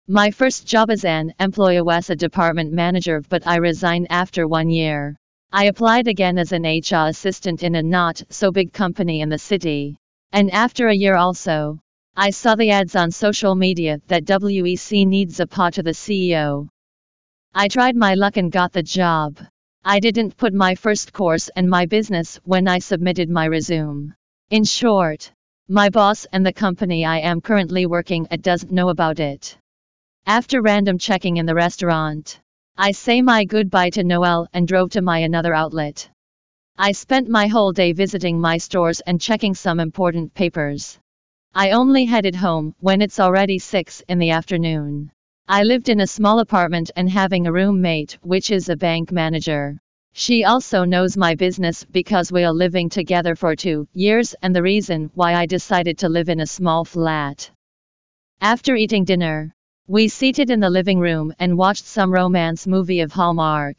My 0.10 0.30
first 0.30 0.68
job 0.68 0.92
as 0.92 1.06
an 1.06 1.34
employee 1.40 1.82
was 1.82 2.10
a 2.10 2.16
department 2.18 2.74
manager, 2.74 3.24
but 3.30 3.48
I 3.48 3.56
resigned 3.56 4.08
after 4.10 4.50
one 4.50 4.70
year. 4.70 5.16
I 5.54 5.68
applied 5.68 6.10
again 6.10 6.38
as 6.38 6.52
an 6.52 6.64
HR 6.64 7.08
assistant 7.08 7.64
in 7.64 7.76
a 7.76 7.82
not 7.84 8.22
so 8.30 8.52
big 8.52 8.74
company 8.74 9.22
in 9.22 9.30
the 9.30 9.40
city. 9.40 9.96
And 10.34 10.52
after 10.52 10.90
a 10.90 10.94
year 10.94 11.16
also, 11.16 11.80
I 12.20 12.32
saw 12.32 12.56
the 12.56 12.72
ads 12.72 12.96
on 12.96 13.12
social 13.12 13.54
media 13.54 14.02
that 14.08 14.26
WEC 14.26 15.06
needs 15.06 15.40
a 15.40 15.46
PA 15.46 15.70
to 15.70 15.84
the 15.84 15.92
CEO. 15.92 16.68
I 17.54 17.68
tried 17.68 17.96
my 17.96 18.16
luck 18.16 18.38
and 18.38 18.52
got 18.52 18.74
the 18.74 18.82
job. 18.82 19.38
I 19.86 20.00
didn't 20.00 20.36
put 20.36 20.52
my 20.52 20.74
first 20.74 21.14
course 21.14 21.48
and 21.56 21.70
my 21.70 21.86
business 21.86 22.40
when 22.44 22.68
I 22.68 22.80
submitted 22.80 23.30
my 23.30 23.46
resume. 23.46 24.16
In 24.50 24.64
short, 24.64 25.32
my 25.70 25.90
boss 25.90 26.26
and 26.34 26.44
the 26.44 26.52
company 26.52 27.06
I 27.06 27.20
am 27.20 27.40
currently 27.40 27.86
working 27.86 28.28
at 28.32 28.42
doesn't 28.42 28.72
know 28.72 28.90
about 28.90 29.20
it. 29.20 29.56
After 30.26 30.64
random 30.64 30.98
checking 30.98 31.38
in 31.38 31.46
the 31.46 31.54
restaurant, 31.54 32.40
I 32.76 32.94
say 32.94 33.22
my 33.22 33.46
goodbye 33.46 33.92
to 33.92 34.04
Noel 34.04 34.48
and 34.54 34.68
drove 34.68 34.90
to 34.94 35.04
my 35.04 35.20
another 35.20 35.54
outlet. 35.54 36.10
I 36.80 36.94
spent 36.94 37.30
my 37.30 37.46
whole 37.46 37.74
day 37.74 37.92
visiting 37.92 38.42
my 38.42 38.58
stores 38.58 39.02
and 39.02 39.22
checking 39.22 39.54
some 39.54 39.80
important 39.80 40.34
papers. 40.34 40.98
I 41.60 41.72
only 41.72 42.06
headed 42.06 42.36
home 42.36 42.76
when 42.82 43.02
it's 43.02 43.20
already 43.20 43.58
6 43.58 44.04
in 44.08 44.20
the 44.20 44.30
afternoon. 44.30 45.10
I 45.48 45.64
lived 45.64 45.90
in 45.90 46.02
a 46.02 46.06
small 46.06 46.38
apartment 46.38 46.92
and 46.96 47.10
having 47.10 47.48
a 47.48 47.52
roommate, 47.52 48.20
which 48.22 48.52
is 48.52 48.70
a 48.70 48.76
bank 48.76 49.12
manager. 49.12 49.80
She 50.14 50.44
also 50.44 50.84
knows 50.84 51.18
my 51.18 51.34
business 51.34 51.84
because 51.84 52.32
we 52.32 52.44
are 52.44 52.54
living 52.54 52.90
together 52.90 53.34
for 53.36 53.56
two 53.56 53.88
years 53.96 54.36
and 54.44 54.56
the 54.56 54.62
reason 54.62 55.10
why 55.16 55.34
I 55.34 55.48
decided 55.48 55.98
to 55.98 56.10
live 56.10 56.30
in 56.30 56.42
a 56.42 56.46
small 56.46 56.86
flat. 56.86 57.50
After 58.40 58.76
eating 58.76 59.04
dinner, 59.04 59.52
we 59.88 60.10
seated 60.10 60.52
in 60.52 60.60
the 60.60 60.70
living 60.70 61.00
room 61.00 61.34
and 61.40 61.58
watched 61.58 61.86
some 61.86 62.14
romance 62.14 62.68
movie 62.68 63.02
of 63.02 63.12
Hallmark. 63.12 63.78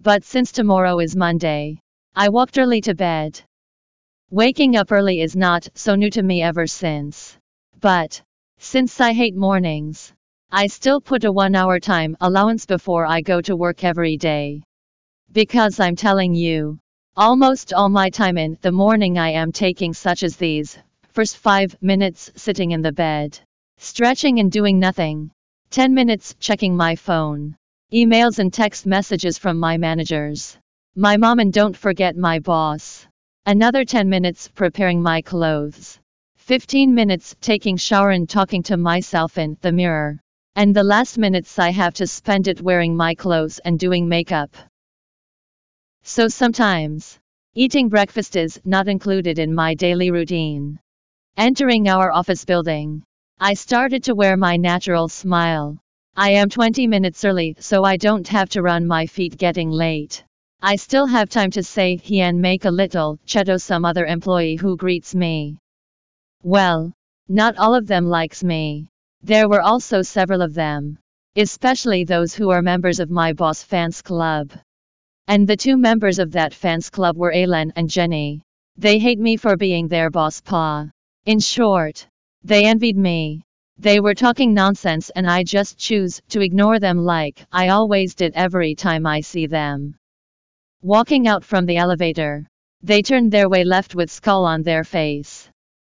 But 0.00 0.24
since 0.24 0.50
tomorrow 0.50 0.98
is 0.98 1.14
Monday, 1.14 1.78
I 2.16 2.30
walked 2.30 2.56
early 2.56 2.80
to 2.80 2.94
bed. 2.94 3.42
Waking 4.30 4.76
up 4.76 4.92
early 4.92 5.22
is 5.22 5.34
not 5.34 5.66
so 5.74 5.94
new 5.94 6.10
to 6.10 6.22
me 6.22 6.42
ever 6.42 6.66
since. 6.66 7.38
But, 7.80 8.20
since 8.58 9.00
I 9.00 9.14
hate 9.14 9.34
mornings, 9.34 10.12
I 10.50 10.66
still 10.66 11.00
put 11.00 11.24
a 11.24 11.32
one 11.32 11.54
hour 11.54 11.80
time 11.80 12.14
allowance 12.20 12.66
before 12.66 13.06
I 13.06 13.22
go 13.22 13.40
to 13.40 13.56
work 13.56 13.84
every 13.84 14.18
day. 14.18 14.62
Because 15.32 15.80
I'm 15.80 15.96
telling 15.96 16.34
you, 16.34 16.78
almost 17.16 17.72
all 17.72 17.88
my 17.88 18.10
time 18.10 18.36
in 18.36 18.58
the 18.60 18.70
morning 18.70 19.16
I 19.16 19.30
am 19.30 19.50
taking 19.50 19.94
such 19.94 20.22
as 20.22 20.36
these 20.36 20.76
first 21.08 21.38
five 21.38 21.74
minutes 21.80 22.30
sitting 22.36 22.72
in 22.72 22.82
the 22.82 22.92
bed, 22.92 23.40
stretching 23.78 24.40
and 24.40 24.52
doing 24.52 24.78
nothing. 24.78 25.30
10 25.70 25.94
minutes 25.94 26.34
checking 26.38 26.76
my 26.76 26.96
phone. 26.96 27.56
Emails 27.94 28.40
and 28.40 28.52
text 28.52 28.84
messages 28.84 29.38
from 29.38 29.58
my 29.58 29.78
managers. 29.78 30.58
My 30.94 31.16
mom 31.16 31.38
and 31.38 31.50
don't 31.50 31.74
forget 31.74 32.14
my 32.14 32.40
boss. 32.40 33.06
Another 33.46 33.84
10 33.84 34.08
minutes 34.08 34.48
preparing 34.48 35.02
my 35.02 35.22
clothes. 35.22 35.98
15 36.36 36.94
minutes 36.94 37.36
taking 37.40 37.76
shower 37.76 38.10
and 38.10 38.28
talking 38.28 38.62
to 38.64 38.76
myself 38.76 39.38
in 39.38 39.56
the 39.60 39.72
mirror. 39.72 40.20
And 40.56 40.74
the 40.74 40.82
last 40.82 41.18
minutes 41.18 41.58
I 41.58 41.70
have 41.70 41.94
to 41.94 42.06
spend 42.06 42.48
it 42.48 42.60
wearing 42.60 42.96
my 42.96 43.14
clothes 43.14 43.58
and 43.60 43.78
doing 43.78 44.08
makeup. 44.08 44.56
So 46.02 46.28
sometimes, 46.28 47.18
eating 47.54 47.88
breakfast 47.88 48.34
is 48.36 48.60
not 48.64 48.88
included 48.88 49.38
in 49.38 49.54
my 49.54 49.74
daily 49.74 50.10
routine. 50.10 50.78
Entering 51.36 51.88
our 51.88 52.10
office 52.10 52.44
building, 52.44 53.02
I 53.38 53.54
started 53.54 54.04
to 54.04 54.14
wear 54.14 54.36
my 54.36 54.56
natural 54.56 55.08
smile. 55.08 55.78
I 56.16 56.30
am 56.30 56.48
20 56.48 56.86
minutes 56.86 57.24
early, 57.24 57.54
so 57.60 57.84
I 57.84 57.96
don't 57.96 58.26
have 58.28 58.48
to 58.50 58.62
run 58.62 58.86
my 58.86 59.06
feet 59.06 59.36
getting 59.36 59.70
late. 59.70 60.24
I 60.60 60.74
still 60.74 61.06
have 61.06 61.28
time 61.28 61.52
to 61.52 61.62
say 61.62 61.96
he 61.96 62.20
and 62.20 62.42
make 62.42 62.64
a 62.64 62.70
little 62.70 63.20
chat 63.24 63.46
to 63.46 63.60
some 63.60 63.84
other 63.84 64.04
employee 64.04 64.56
who 64.56 64.76
greets 64.76 65.14
me. 65.14 65.56
Well, 66.42 66.92
not 67.28 67.56
all 67.58 67.76
of 67.76 67.86
them 67.86 68.06
likes 68.06 68.42
me. 68.42 68.88
There 69.22 69.48
were 69.48 69.62
also 69.62 70.02
several 70.02 70.42
of 70.42 70.54
them, 70.54 70.98
especially 71.36 72.02
those 72.02 72.34
who 72.34 72.50
are 72.50 72.60
members 72.60 72.98
of 72.98 73.08
my 73.08 73.32
boss 73.32 73.62
fans 73.62 74.02
club. 74.02 74.50
And 75.28 75.46
the 75.46 75.56
two 75.56 75.76
members 75.76 76.18
of 76.18 76.32
that 76.32 76.52
fans 76.52 76.90
club 76.90 77.16
were 77.16 77.32
Aileen 77.32 77.72
and 77.76 77.88
Jenny. 77.88 78.42
They 78.76 78.98
hate 78.98 79.20
me 79.20 79.36
for 79.36 79.56
being 79.56 79.86
their 79.86 80.10
boss 80.10 80.40
pa. 80.40 80.88
In 81.24 81.38
short, 81.38 82.08
they 82.42 82.64
envied 82.64 82.96
me. 82.96 83.42
They 83.78 84.00
were 84.00 84.14
talking 84.14 84.54
nonsense 84.54 85.10
and 85.10 85.30
I 85.30 85.44
just 85.44 85.78
choose 85.78 86.20
to 86.30 86.40
ignore 86.40 86.80
them 86.80 86.98
like 86.98 87.46
I 87.52 87.68
always 87.68 88.16
did 88.16 88.32
every 88.34 88.74
time 88.74 89.06
I 89.06 89.20
see 89.20 89.46
them. 89.46 89.94
Walking 90.82 91.26
out 91.26 91.44
from 91.44 91.66
the 91.66 91.76
elevator, 91.76 92.46
they 92.82 93.02
turned 93.02 93.32
their 93.32 93.48
way 93.48 93.64
left 93.64 93.96
with 93.96 94.12
skull 94.12 94.44
on 94.44 94.62
their 94.62 94.84
face. 94.84 95.48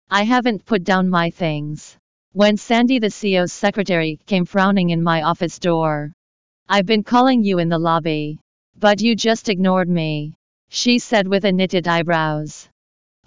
I 0.09 0.23
haven't 0.23 0.65
put 0.65 0.83
down 0.83 1.07
my 1.07 1.29
things. 1.29 1.97
When 2.33 2.57
Sandy 2.57 2.97
the 2.97 3.07
CEO's 3.07 3.53
secretary 3.53 4.19
came 4.25 4.43
frowning 4.43 4.89
in 4.89 5.03
my 5.03 5.21
office 5.21 5.59
door. 5.59 6.13
I've 6.67 6.87
been 6.87 7.03
calling 7.03 7.43
you 7.43 7.59
in 7.59 7.69
the 7.69 7.77
lobby. 7.77 8.39
But 8.75 9.01
you 9.01 9.15
just 9.15 9.49
ignored 9.49 9.87
me. 9.87 10.33
She 10.69 10.97
said 10.97 11.27
with 11.27 11.45
a 11.45 11.51
knitted 11.51 11.87
eyebrows. 11.87 12.67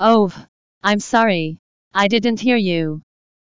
Oh, 0.01 0.35
I'm 0.83 0.99
sorry. 0.99 1.59
I 1.95 2.09
didn't 2.09 2.41
hear 2.41 2.57
you. 2.57 3.01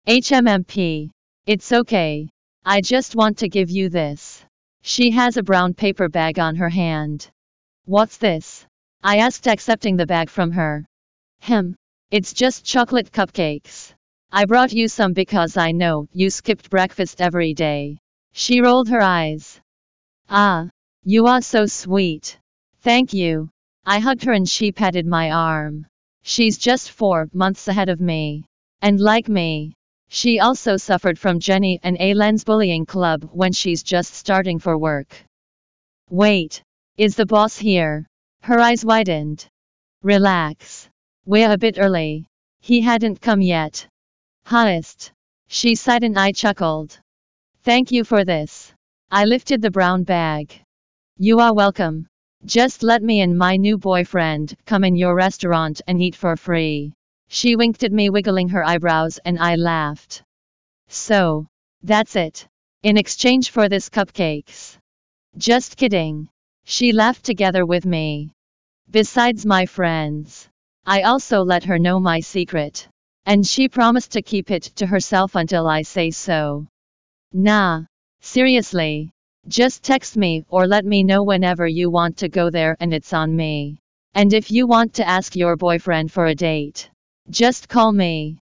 HMMP. 0.07 1.10
It's 1.45 1.72
okay. 1.72 2.27
I 2.65 2.81
just 2.81 3.15
want 3.15 3.38
to 3.38 3.48
give 3.48 3.69
you 3.69 3.88
this. 3.88 4.43
She 4.81 5.12
has 5.12 5.38
a 5.38 5.43
brown 5.43 5.74
paper 5.74 6.10
bag 6.10 6.38
on 6.38 6.57
her 6.57 6.69
hand. 6.69 7.29
What's 7.86 8.18
this? 8.18 8.66
I 9.04 9.18
asked, 9.18 9.46
accepting 9.46 9.98
the 9.98 10.06
bag 10.06 10.30
from 10.30 10.52
her. 10.52 10.86
Hem. 11.42 11.75
It's 12.12 12.32
just 12.32 12.63
chocolate 12.63 13.12
cupcakes. 13.12 13.94
I 14.32 14.46
brought 14.46 14.72
you 14.72 14.88
some 14.88 15.12
because 15.12 15.58
I 15.58 15.74
know 15.74 16.08
you 16.13 16.30
skipped 16.30 16.70
breakfast 16.70 17.20
every 17.20 17.54
day. 17.54 17.98
She 18.32 18.62
rolled 18.62 18.88
her 18.88 19.02
eyes. 19.02 19.60
Ah, 20.30 20.70
you 21.04 21.28
are 21.28 21.42
so 21.42 21.66
sweet. 21.66 22.40
Thank 22.82 23.13
you. 23.13 23.50
I 23.86 24.00
hugged 24.00 24.24
her 24.24 24.32
and 24.32 24.48
she 24.48 24.72
patted 24.72 25.06
my 25.06 25.32
arm. 25.32 25.86
She's 26.22 26.58
just 26.58 26.90
four 26.92 27.28
months 27.34 27.68
ahead 27.68 27.90
of 27.90 28.00
me. 28.00 28.46
And 28.82 28.98
like 29.02 29.28
me, 29.28 29.74
she 30.08 30.40
also 30.40 30.78
suffered 30.78 31.20
from 31.20 31.42
Jenny 31.42 31.82
and 31.84 31.98
Aileen's 32.00 32.46
bullying 32.46 32.86
club 32.86 33.30
when 33.34 33.52
she's 33.52 33.84
just 33.84 34.13
starting 34.13 34.60
for 34.60 34.78
work. 34.78 35.13
Wait, 36.10 36.63
is 36.97 37.15
the 37.15 37.25
boss 37.25 37.57
here? 37.57 38.05
Her 38.43 38.59
eyes 38.59 38.85
widened. 38.85 39.47
Relax. 40.03 40.89
We're 41.25 41.51
a 41.51 41.57
bit 41.57 41.79
early. 41.79 42.27
He 42.62 42.81
hadn't 42.81 43.19
come 43.19 43.41
yet. 43.41 43.88
Highest. 44.45 45.12
She 45.47 45.73
sighed 45.73 46.03
and 46.03 46.19
I 46.19 46.33
chuckled. 46.33 47.00
Thank 47.63 47.91
you 47.91 48.03
for 48.03 48.23
this. 48.23 48.73
I 49.09 49.25
lifted 49.25 49.62
the 49.62 49.71
brown 49.71 50.03
bag. 50.03 50.53
You 51.17 51.39
are 51.39 51.53
welcome. 51.53 52.07
Just 52.45 52.83
let 52.83 53.01
me 53.01 53.21
and 53.21 53.38
my 53.38 53.55
new 53.57 53.77
boyfriend 53.77 54.55
come 54.65 54.83
in 54.83 54.95
your 54.95 55.15
restaurant 55.15 55.81
and 55.88 56.01
eat 56.01 56.15
for 56.15 56.35
free. 56.35 56.93
She 57.27 57.55
winked 57.55 57.83
at 57.83 57.91
me, 57.91 58.12
wiggling 58.12 58.50
her 58.50 58.63
eyebrows, 58.63 59.19
and 59.25 59.39
I 59.39 59.55
laughed. 59.55 60.21
So, 60.89 61.47
that's 61.81 62.15
it. 62.15 62.47
In 62.83 62.97
exchange 62.97 63.50
for 63.50 63.67
this 63.67 63.89
cupcakes. 63.89 64.77
Just 65.38 65.77
kidding. 65.77 66.29
She 66.65 66.93
laughed 66.93 67.25
together 67.25 67.65
with 67.65 67.86
me. 67.86 68.32
Besides 68.89 69.46
my 69.46 69.65
friends, 69.65 70.48
I 70.86 71.01
also 71.01 71.43
let 71.43 71.63
her 71.65 71.77
know 71.77 72.00
my 72.00 72.20
secret. 72.20 72.88
And 73.25 73.46
she 73.46 73.70
promised 73.70 74.12
to 74.13 74.22
keep 74.22 74.51
it 74.51 74.63
to 74.77 74.86
herself 74.86 75.36
until 75.36 75.67
I 75.67 75.82
say 75.82 76.12
so. 76.12 76.67
Nah. 77.32 77.84
Seriously. 78.22 79.12
Just 79.48 79.84
text 79.84 80.15
me 80.15 80.46
or 80.48 80.65
let 80.65 80.86
me 80.86 81.03
know 81.03 81.24
whenever 81.24 81.67
you 81.67 81.89
want 81.89 82.17
to 82.17 82.29
go 82.29 82.50
there 82.50 82.77
and 82.79 82.93
it's 82.93 83.12
on 83.12 83.36
me. 83.36 83.79
And 84.15 84.34
if 84.34 84.50
you 84.50 84.65
want 84.65 84.93
to 84.96 85.08
ask 85.08 85.36
your 85.36 85.58
boyfriend 85.58 86.12
for 86.12 86.27
a 86.27 86.36
date, 86.36 86.89
just 87.29 87.67
call 87.67 87.91
me. 87.91 88.39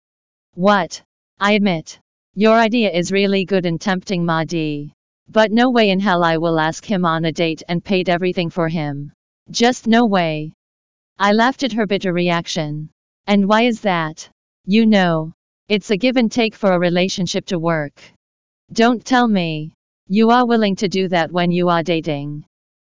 What? 0.55 1.03
I 1.41 1.53
admit. 1.53 1.99
Your 2.35 2.57
idea 2.57 2.91
is 2.93 3.11
really 3.11 3.45
good 3.45 3.67
and 3.67 3.81
tempting, 3.81 4.25
Madi. 4.25 4.94
But 5.29 5.53
no 5.53 5.71
way 5.71 5.91
in 5.91 6.01
hell 6.01 6.23
I 6.23 6.37
will 6.37 6.59
ask 6.61 6.85
him 6.85 7.05
on 7.05 7.25
a 7.25 7.33
date 7.33 7.63
and 7.69 7.85
paid 7.85 8.09
everything 8.09 8.51
for 8.51 8.69
him. 8.69 9.13
Just 9.51 9.87
no 9.87 10.07
way. 10.07 10.53
I 11.19 11.33
laughed 11.33 11.63
at 11.63 11.73
her 11.73 11.87
bitter 11.87 12.13
reaction. 12.13 12.91
And 13.27 13.49
why 13.49 13.63
is 13.63 13.81
that? 13.81 14.29
You 14.67 14.87
know, 14.87 15.33
it's 15.69 15.91
a 15.91 15.97
give 15.97 16.17
and 16.17 16.31
take 16.31 16.55
for 16.55 16.73
a 16.73 16.79
relationship 16.79 17.47
to 17.47 17.59
work. 17.59 18.03
Don't 18.73 19.05
tell 19.05 19.27
me. 19.27 19.73
You 20.09 20.31
are 20.31 20.47
willing 20.47 20.77
to 20.77 20.89
do 20.89 21.09
that 21.09 21.33
when 21.33 21.51
you 21.51 21.69
are 21.69 21.83
dating. 21.83 22.45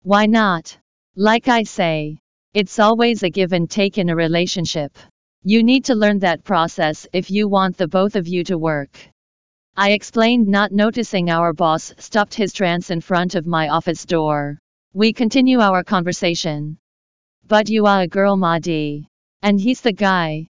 Why 0.03 0.25
not? 0.25 0.77
Like 1.15 1.47
I 1.47 1.63
say, 1.63 2.17
it's 2.53 2.79
always 2.79 3.23
a 3.23 3.29
give 3.29 3.53
and 3.53 3.69
take 3.69 3.97
in 3.97 4.09
a 4.09 4.15
relationship. 4.15 4.97
You 5.43 5.63
need 5.63 5.85
to 5.85 5.95
learn 5.95 6.19
that 6.19 6.43
process 6.43 7.07
if 7.13 7.31
you 7.31 7.47
want 7.47 7.77
the 7.77 7.87
both 7.87 8.15
of 8.15 8.27
you 8.27 8.43
to 8.45 8.57
work. 8.57 8.97
I 9.79 9.91
explained, 9.91 10.47
not 10.47 10.71
noticing 10.71 11.29
our 11.29 11.53
boss 11.53 11.93
stopped 11.99 12.33
his 12.33 12.51
trance 12.51 12.89
in 12.89 12.99
front 12.99 13.35
of 13.35 13.45
my 13.45 13.69
office 13.69 14.07
door. 14.07 14.57
We 14.93 15.13
continue 15.13 15.59
our 15.59 15.83
conversation. 15.83 16.79
But 17.47 17.69
you 17.69 17.85
are 17.85 18.01
a 18.01 18.07
girl, 18.07 18.37
Madi. 18.37 19.07
And 19.43 19.61
he's 19.61 19.81
the 19.81 19.93
guy. 19.93 20.47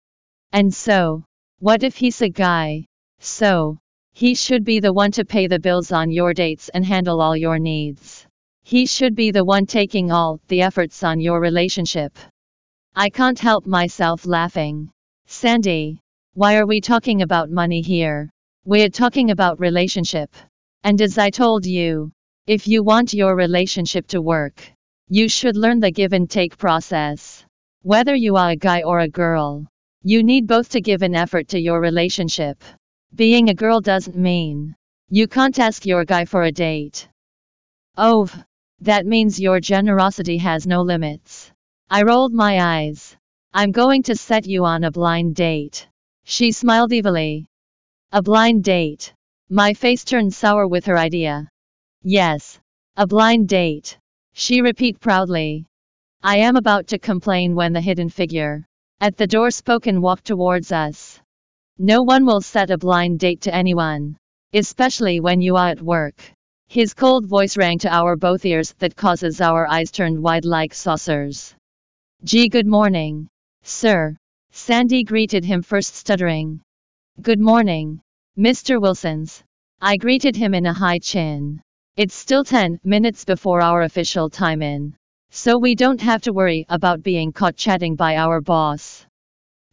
And 0.54 0.74
so, 0.74 1.26
what 1.60 1.84
if 1.84 1.98
he's 1.98 2.22
a 2.22 2.30
guy? 2.30 2.86
So, 3.20 3.80
he 4.14 4.34
should 4.34 4.64
be 4.64 4.80
the 4.80 4.94
one 4.94 5.12
to 5.12 5.26
pay 5.26 5.48
the 5.48 5.60
bills 5.60 5.92
on 5.92 6.10
your 6.10 6.34
dates 6.34 6.70
and 6.70 6.86
handle 6.86 7.20
all 7.20 7.36
your 7.36 7.60
needs. 7.60 8.26
He 8.64 8.86
should 8.86 9.14
be 9.14 9.32
the 9.32 9.44
one 9.44 9.66
taking 9.66 10.10
all 10.10 10.40
the 10.48 10.62
efforts 10.62 11.04
on 11.04 11.20
your 11.20 11.42
relationship. 11.42 12.18
I 12.96 13.10
can't 13.10 13.38
help 13.38 13.66
myself 13.66 14.26
laughing. 14.26 14.90
Sandy, 15.26 16.00
why 16.34 16.56
are 16.56 16.66
we 16.66 16.80
talking 16.80 17.24
about 17.24 17.52
money 17.52 17.82
here? 17.82 18.30
We're 18.70 18.90
talking 18.90 19.32
about 19.32 19.62
relationship. 19.62 20.36
And 20.84 21.02
as 21.02 21.18
I 21.18 21.30
told 21.30 21.66
you, 21.66 22.12
if 22.48 22.68
you 22.68 22.84
want 22.84 23.14
your 23.14 23.34
relationship 23.34 24.08
to 24.08 24.22
work, 24.22 24.62
you 25.08 25.30
should 25.30 25.56
learn 25.56 25.80
the 25.80 25.90
give 25.90 26.12
and 26.12 26.30
take 26.30 26.58
process. 26.58 27.46
Whether 27.84 28.14
you 28.14 28.36
are 28.36 28.50
a 28.50 28.58
guy 28.58 28.82
or 28.82 29.00
a 29.00 29.08
girl, 29.08 29.66
you 30.04 30.22
need 30.22 30.48
both 30.48 30.68
to 30.72 30.82
give 30.82 31.02
an 31.02 31.16
effort 31.16 31.48
to 31.48 31.62
your 31.62 31.80
relationship. 31.80 32.62
Being 33.16 33.48
a 33.48 33.54
girl 33.54 33.80
doesn't 33.80 34.18
mean 34.18 34.76
you 35.10 35.30
can't 35.30 35.58
ask 35.60 35.86
your 35.86 36.04
guy 36.04 36.26
for 36.26 36.44
a 36.44 36.52
date. 36.52 37.08
Oh, 37.96 38.30
that 38.82 39.06
means 39.06 39.40
your 39.40 39.62
generosity 39.62 40.40
has 40.40 40.68
no 40.68 40.82
limits. 40.82 41.50
I 41.90 42.04
rolled 42.04 42.34
my 42.34 42.60
eyes. 42.60 43.16
I'm 43.54 43.72
going 43.72 44.04
to 44.04 44.16
set 44.18 44.46
you 44.46 44.66
on 44.66 44.84
a 44.84 44.92
blind 44.92 45.36
date. 45.36 45.88
She 46.26 46.52
smiled 46.52 46.92
evilly. 46.92 47.48
A 48.14 48.22
blind 48.22 48.64
date. 48.64 49.14
My 49.50 49.74
face 49.74 50.06
turned 50.06 50.34
sour 50.34 50.66
with 50.66 50.86
her 50.86 50.98
idea. 50.98 51.50
Yes, 52.04 52.58
a 52.96 53.06
blind 53.06 53.50
date. 53.50 53.98
She 54.32 54.62
repeated 54.62 55.02
proudly. 55.02 55.66
I 56.24 56.38
am 56.38 56.56
about 56.56 56.88
to 56.88 57.00
complain 57.00 57.54
when 57.54 57.74
the 57.74 57.82
hidden 57.82 58.08
figure 58.08 58.66
at 59.02 59.18
the 59.18 59.28
door 59.28 59.52
spoke 59.52 59.88
and 59.88 60.02
walked 60.02 60.26
towards 60.26 60.72
us. 60.72 61.20
No 61.78 62.02
one 62.02 62.26
will 62.26 62.40
set 62.40 62.72
a 62.72 62.78
blind 62.78 63.20
date 63.20 63.42
to 63.42 63.54
anyone. 63.54 64.16
Especially 64.54 65.20
when 65.20 65.42
you 65.42 65.58
are 65.58 65.68
at 65.68 65.82
work. 65.82 66.22
His 66.70 66.94
cold 66.94 67.26
voice 67.26 67.58
rang 67.58 67.78
to 67.80 67.94
our 67.94 68.16
both 68.16 68.46
ears 68.46 68.74
that 68.80 68.96
causes 68.96 69.42
our 69.42 69.68
eyes 69.68 69.92
turned 69.92 70.24
wide 70.24 70.46
like 70.46 70.74
saucers. 70.74 71.54
Gee, 72.24 72.48
good 72.48 72.68
morning. 72.68 73.28
Sir. 73.64 74.16
Sandy 74.52 75.04
greeted 75.04 75.44
him 75.44 75.62
first 75.62 75.94
stuttering. 75.94 76.62
Good 77.20 77.40
morning. 77.40 78.00
Mr. 78.38 78.80
Wilsons. 78.80 79.44
I 79.82 79.98
greeted 79.98 80.36
him 80.36 80.54
in 80.54 80.68
a 80.68 80.74
high 80.74 81.00
chin. 81.00 81.60
It's 81.96 82.14
still 82.14 82.44
10 82.44 82.80
minutes 82.84 83.26
before 83.26 83.60
our 83.60 83.82
official 83.82 84.30
time 84.30 84.62
in. 84.62 84.96
So 85.32 85.58
we 85.58 85.74
don't 85.74 86.00
have 86.00 86.22
to 86.22 86.32
worry 86.32 86.68
about 86.70 87.02
being 87.02 87.32
caught 87.32 87.56
chatting 87.56 87.96
by 87.96 88.18
our 88.18 88.40
boss. 88.40 89.04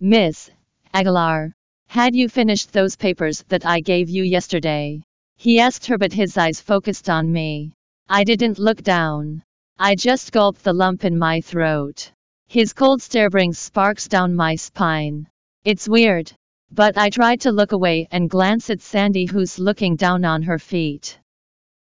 Miss 0.01 0.51
Aguilar. 0.95 1.53
Had 1.87 2.17
you 2.17 2.31
finished 2.31 2.73
those 2.73 2.97
papers 2.97 3.45
that 3.49 3.67
I 3.67 3.81
gave 3.81 4.09
you 4.09 4.23
yesterday? 4.23 5.03
He 5.37 5.61
asked 5.61 5.85
her, 5.85 5.99
but 5.99 6.15
his 6.15 6.39
eyes 6.39 6.63
focused 6.63 7.11
on 7.11 7.31
me. 7.31 7.75
I 8.09 8.25
didn't 8.25 8.59
look 8.59 8.83
down. 8.83 9.43
I 9.79 9.97
just 9.97 10.33
gulped 10.33 10.65
the 10.65 10.73
lump 10.73 11.05
in 11.05 11.19
my 11.19 11.43
throat. 11.43 12.11
His 12.49 12.73
cold 12.73 13.03
stare 13.03 13.29
brings 13.29 13.59
sparks 13.59 14.09
down 14.09 14.35
my 14.35 14.57
spine. 14.57 15.29
It's 15.67 15.87
weird. 15.87 16.33
But 16.71 16.97
I 16.97 17.11
tried 17.11 17.41
to 17.43 17.53
look 17.53 17.73
away 17.73 18.09
and 18.11 18.31
glance 18.31 18.71
at 18.71 18.81
Sandy, 18.81 19.27
who's 19.27 19.59
looking 19.59 19.97
down 19.97 20.25
on 20.25 20.43
her 20.43 20.59
feet. 20.59 21.19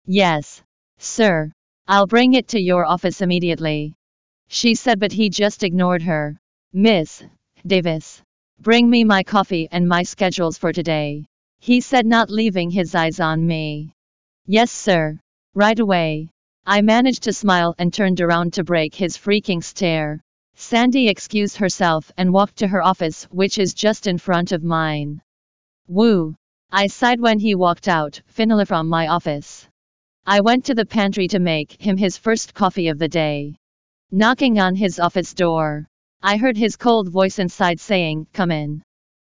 Yes, 0.07 0.63
sir. 0.99 1.53
I'll 1.87 2.07
bring 2.07 2.35
it 2.35 2.49
to 2.49 2.61
your 2.61 2.85
office 2.85 3.21
immediately. 3.21 3.95
She 4.49 4.75
said, 4.75 4.99
but 4.99 5.13
he 5.13 5.29
just 5.29 5.63
ignored 5.63 6.03
her. 6.03 6.39
Miss 6.73 7.23
Davis. 7.67 8.23
Bring 8.61 8.89
me 8.89 9.05
my 9.05 9.23
coffee 9.23 9.69
and 9.71 9.89
my 9.89 10.03
schedules 10.03 10.59
for 10.59 10.73
today. 10.73 11.27
He 11.61 11.81
said, 11.81 12.07
not 12.07 12.31
leaving 12.31 12.71
his 12.71 12.95
eyes 12.95 13.21
on 13.21 13.47
me. 13.47 13.95
Yes, 14.47 14.71
sir. 14.71 15.19
Right 15.55 15.79
away. 15.79 16.31
I 16.67 16.81
managed 16.81 17.25
to 17.25 17.33
smile 17.33 17.75
and 17.79 17.93
turned 17.93 18.21
around 18.21 18.55
to 18.55 18.65
break 18.65 18.95
his 18.95 19.19
freaking 19.19 19.63
stare. 19.63 20.24
Sandy 20.57 21.09
excused 21.09 21.57
herself 21.57 22.11
and 22.17 22.33
walked 22.33 22.57
to 22.57 22.69
her 22.69 22.83
office, 22.83 23.25
which 23.25 23.59
is 23.59 23.75
just 23.75 24.07
in 24.07 24.19
front 24.19 24.53
of 24.53 24.63
mine. 24.63 25.21
Woo! 25.89 26.37
I 26.71 26.87
sighed 26.87 27.21
when 27.21 27.39
he 27.39 27.55
walked 27.55 27.87
out, 27.87 28.21
finally 28.27 28.65
from 28.65 28.89
my 28.89 29.09
office. 29.09 29.69
I 30.27 30.41
went 30.41 30.65
to 30.65 30.75
the 30.75 30.87
pantry 30.87 31.29
to 31.29 31.39
make 31.39 31.81
him 31.81 31.97
his 31.97 32.17
first 32.17 32.55
coffee 32.55 32.89
of 32.89 32.99
the 32.99 33.09
day. 33.09 33.57
Knocking 34.11 34.59
on 34.59 34.75
his 34.75 34.99
office 34.99 35.35
door. 35.35 35.87
I 36.23 36.37
heard 36.37 36.57
his 36.57 36.77
cold 36.77 37.09
voice 37.09 37.39
inside 37.39 37.79
saying, 37.79 38.29
Come 38.33 38.51
in. 38.51 38.83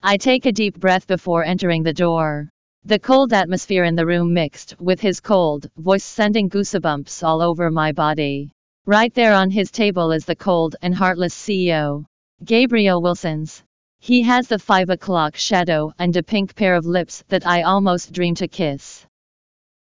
I 0.03 0.17
take 0.17 0.47
a 0.47 0.53
deep 0.53 0.79
breath 0.79 1.07
before 1.07 1.45
entering 1.45 1.83
the 1.83 1.93
door. 1.93 2.49
The 2.85 2.99
cold 2.99 3.33
atmosphere 3.33 3.85
in 3.85 3.97
the 3.97 4.07
room 4.07 4.33
mixed 4.33 4.81
with 4.81 5.01
his 5.01 5.21
cold 5.21 5.69
voice 5.77 6.05
sending 6.05 6.49
goosebumps 6.49 7.23
all 7.23 7.43
over 7.43 7.71
my 7.71 7.93
body. 7.93 8.53
Right 8.89 9.13
there 9.13 9.35
on 9.35 9.51
his 9.51 9.71
table 9.71 10.13
is 10.13 10.25
the 10.25 10.35
cold 10.35 10.77
and 10.81 10.95
heartless 10.95 11.35
CEO, 11.35 12.07
Gabriel 12.43 13.03
Wilsons. 13.03 13.63
He 14.01 14.23
has 14.23 14.49
the 14.49 14.59
5 14.59 14.89
o'clock 14.89 15.37
shadow 15.37 15.93
and 15.99 16.17
a 16.17 16.23
pink 16.23 16.55
pair 16.55 16.75
of 16.75 16.87
lips 16.87 17.23
that 17.29 17.47
I 17.47 17.65
almost 17.65 18.15
dream 18.15 18.35
to 18.37 18.49
kiss. 18.49 19.05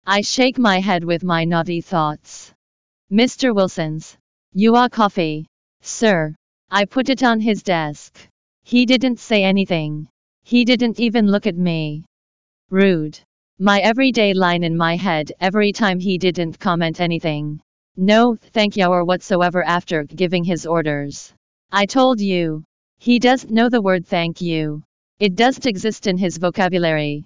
I 0.05 0.21
shake 0.21 0.59
my 0.59 0.79
head 0.79 1.03
with 1.03 1.23
my 1.23 1.45
naughty 1.45 1.81
thoughts. 1.81 2.53
Mr. 3.11 3.55
Wilsons. 3.55 4.17
You 4.53 4.75
are 4.75 4.87
coffee. 4.87 5.47
Sir. 5.81 6.35
I 6.69 6.85
put 6.85 7.09
it 7.09 7.23
on 7.23 7.39
his 7.39 7.63
desk. 7.63 8.19
He 8.61 8.85
didn't 8.85 9.17
say 9.17 9.43
anything. 9.43 10.09
He 10.43 10.63
didn't 10.63 10.99
even 10.99 11.25
look 11.25 11.47
at 11.47 11.57
me. 11.57 12.05
Rude. 12.69 13.19
My 13.57 13.79
everyday 13.79 14.35
line 14.35 14.63
in 14.63 14.77
my 14.77 14.95
head 14.95 15.31
every 15.39 15.71
time 15.73 15.99
he 15.99 16.19
didn't 16.19 16.59
comment 16.59 17.01
anything. 17.01 17.61
No, 17.97 18.37
thank 18.53 18.77
you 18.77 18.85
or 18.85 19.03
whatsoever 19.03 19.63
after 19.63 20.03
giving 20.03 20.43
his 20.43 20.65
orders. 20.65 21.33
I 21.71 21.85
told 21.85 22.21
you. 22.21 22.63
He 22.99 23.19
doesn't 23.19 23.51
know 23.51 23.69
the 23.69 23.81
word 23.81 24.07
thank 24.07 24.41
you. 24.41 24.83
It 25.19 25.35
doesn't 25.35 25.65
exist 25.65 26.07
in 26.07 26.17
his 26.17 26.37
vocabulary. 26.37 27.25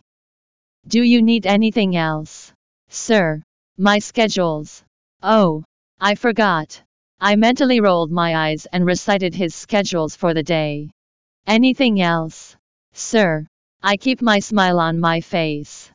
Do 0.87 1.03
you 1.03 1.21
need 1.21 1.45
anything 1.45 1.95
else? 1.95 2.51
Sir. 2.89 3.43
My 3.77 3.99
schedules. 3.99 4.83
Oh. 5.21 5.63
I 5.99 6.15
forgot. 6.15 6.81
I 7.19 7.35
mentally 7.35 7.79
rolled 7.79 8.11
my 8.11 8.49
eyes 8.49 8.67
and 8.71 8.85
recited 8.85 9.33
his 9.33 9.55
schedules 9.55 10.15
for 10.15 10.33
the 10.33 10.43
day. 10.43 10.89
Anything 11.47 12.01
else? 12.01 12.55
Sir. 12.93 13.47
I 13.81 13.97
keep 13.97 14.21
my 14.21 14.39
smile 14.39 14.79
on 14.79 14.99
my 14.99 15.21
face. 15.21 15.91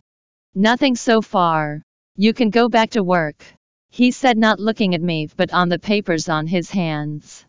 Nothing 0.55 0.97
so 0.97 1.21
far. 1.21 1.83
You 2.17 2.33
can 2.33 2.51
go 2.51 2.69
back 2.69 2.91
to 2.91 3.03
work. 3.03 3.45
He 3.91 4.13
said, 4.13 4.39
not 4.39 4.61
looking 4.61 4.95
at 4.95 5.03
me 5.03 5.29
but 5.37 5.53
on 5.53 5.69
the 5.69 5.79
papers 5.79 6.29
on 6.29 6.47
his 6.47 6.71
hands. 6.71 7.45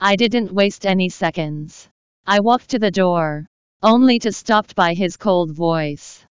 I 0.00 0.16
didn't 0.16 0.52
waste 0.52 0.86
any 0.86 1.08
seconds. 1.08 1.88
I 2.26 2.40
walked 2.40 2.70
to 2.70 2.78
the 2.78 2.90
door, 2.90 3.46
only 3.82 4.18
to 4.20 4.32
stopped 4.32 4.74
by 4.74 4.94
his 4.94 5.16
cold 5.16 5.52
voice. 5.52 6.24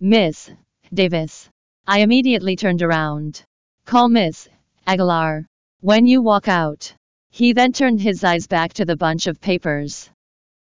Miss 0.00 0.50
Davis. 0.92 1.48
I 1.86 2.00
immediately 2.00 2.56
turned 2.56 2.82
around. 2.82 3.42
Call 3.84 4.08
Miss 4.08 4.48
Aguilar. 4.86 5.46
When 5.80 6.06
you 6.06 6.22
walk 6.22 6.48
out. 6.48 6.94
He 7.30 7.52
then 7.52 7.72
turned 7.72 8.00
his 8.00 8.22
eyes 8.22 8.46
back 8.46 8.72
to 8.74 8.84
the 8.84 8.96
bunch 8.96 9.26
of 9.26 9.40
papers. 9.40 10.08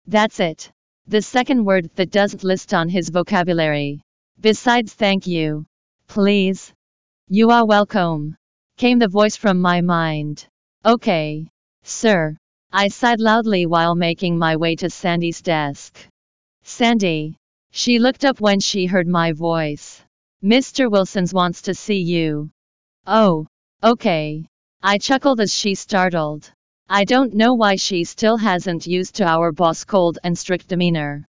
That's 0.07 0.39
it. 0.39 0.71
The 1.07 1.21
second 1.21 1.65
word 1.65 1.89
that 1.95 2.09
doesn't 2.09 2.43
list 2.43 2.73
on 2.73 2.87
his 2.89 3.09
vocabulary. 3.09 4.01
Besides 4.39 4.93
thank 4.93 5.27
you. 5.27 5.65
Please. 6.07 6.73
You 7.35 7.49
are 7.49 7.65
welcome. 7.65 8.35
Came 8.77 8.99
the 8.99 9.07
voice 9.07 9.35
from 9.35 9.59
my 9.59 9.81
mind. 9.81 10.45
Okay. 10.85 11.47
Sir. 11.81 12.37
I 12.71 12.89
sighed 12.89 13.19
loudly 13.19 13.65
while 13.65 13.95
making 13.95 14.37
my 14.37 14.55
way 14.55 14.75
to 14.75 14.87
Sandy's 14.91 15.41
desk. 15.41 15.97
Sandy. 16.61 17.35
She 17.71 17.97
looked 17.97 18.23
up 18.23 18.39
when 18.39 18.59
she 18.59 18.85
heard 18.85 19.07
my 19.07 19.31
voice. 19.31 20.03
Mr. 20.43 20.91
Wilsons 20.91 21.33
wants 21.33 21.63
to 21.63 21.73
see 21.73 22.01
you. 22.01 22.51
Oh. 23.07 23.47
Okay. 23.83 24.45
I 24.83 24.99
chuckled 24.99 25.39
as 25.39 25.51
she 25.51 25.73
startled. 25.73 26.51
I 26.87 27.03
don't 27.03 27.33
know 27.33 27.55
why 27.55 27.77
she 27.77 28.03
still 28.03 28.37
hasn't 28.37 28.85
used 28.85 29.15
to 29.15 29.25
our 29.25 29.51
boss' 29.51 29.85
cold 29.85 30.19
and 30.23 30.37
strict 30.37 30.67
demeanor. 30.67 31.25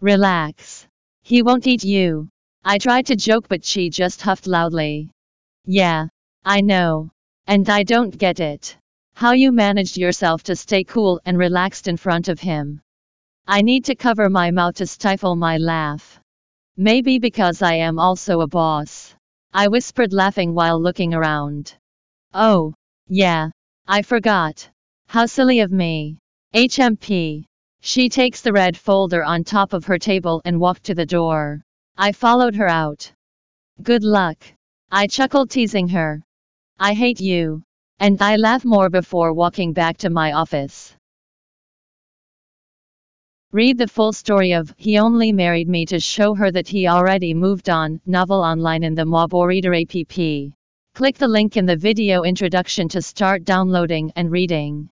Relax. 0.00 0.86
He 1.20 1.42
won't 1.42 1.66
eat 1.66 1.84
you. 1.84 2.30
I 2.64 2.78
tried 2.78 3.04
to 3.08 3.14
joke, 3.16 3.46
but 3.46 3.62
she 3.62 3.90
just 3.90 4.22
huffed 4.22 4.46
loudly. 4.46 5.10
Yeah, 5.66 6.08
I 6.44 6.60
know. 6.60 7.10
And 7.46 7.68
I 7.70 7.82
don't 7.82 8.16
get 8.16 8.40
it. 8.40 8.76
How 9.14 9.32
you 9.32 9.52
managed 9.52 9.96
yourself 9.96 10.42
to 10.44 10.56
stay 10.56 10.84
cool 10.84 11.20
and 11.24 11.38
relaxed 11.38 11.88
in 11.88 11.96
front 11.96 12.28
of 12.28 12.40
him. 12.40 12.80
I 13.46 13.62
need 13.62 13.84
to 13.86 13.94
cover 13.94 14.28
my 14.28 14.50
mouth 14.50 14.76
to 14.76 14.86
stifle 14.86 15.36
my 15.36 15.58
laugh. 15.58 16.20
Maybe 16.76 17.18
because 17.18 17.62
I 17.62 17.74
am 17.74 17.98
also 17.98 18.40
a 18.40 18.46
boss. 18.46 19.14
I 19.52 19.68
whispered, 19.68 20.12
laughing 20.12 20.54
while 20.54 20.80
looking 20.80 21.14
around. 21.14 21.74
Oh, 22.32 22.74
yeah, 23.08 23.50
I 23.86 24.02
forgot. 24.02 24.68
How 25.06 25.26
silly 25.26 25.60
of 25.60 25.70
me. 25.70 26.18
HMP. 26.54 27.44
She 27.80 28.08
takes 28.08 28.40
the 28.40 28.52
red 28.52 28.76
folder 28.76 29.22
on 29.22 29.44
top 29.44 29.72
of 29.72 29.84
her 29.84 29.98
table 29.98 30.42
and 30.44 30.58
walked 30.58 30.84
to 30.84 30.94
the 30.94 31.06
door. 31.06 31.62
I 31.96 32.12
followed 32.12 32.56
her 32.56 32.68
out. 32.68 33.12
Good 33.82 34.02
luck. 34.02 34.38
I 34.96 35.08
chuckled, 35.08 35.50
teasing 35.50 35.88
her. 35.88 36.22
I 36.78 36.94
hate 36.94 37.20
you. 37.20 37.64
And 37.98 38.22
I 38.22 38.36
laugh 38.36 38.64
more 38.64 38.88
before 38.88 39.32
walking 39.32 39.72
back 39.72 39.96
to 39.98 40.08
my 40.08 40.34
office. 40.34 40.94
Read 43.50 43.76
the 43.76 43.88
full 43.88 44.12
story 44.12 44.52
of 44.52 44.72
He 44.76 44.96
Only 44.96 45.32
Married 45.32 45.68
Me 45.68 45.84
to 45.86 45.98
show 45.98 46.32
her 46.36 46.52
that 46.52 46.68
he 46.68 46.86
already 46.86 47.34
moved 47.34 47.68
on, 47.70 48.00
novel 48.06 48.40
online 48.40 48.84
in 48.84 48.94
the 48.94 49.02
MoboReader 49.02 49.74
app. 49.82 50.52
Click 50.94 51.18
the 51.18 51.26
link 51.26 51.56
in 51.56 51.66
the 51.66 51.76
video 51.76 52.22
introduction 52.22 52.88
to 52.90 53.02
start 53.02 53.42
downloading 53.42 54.12
and 54.14 54.30
reading. 54.30 54.90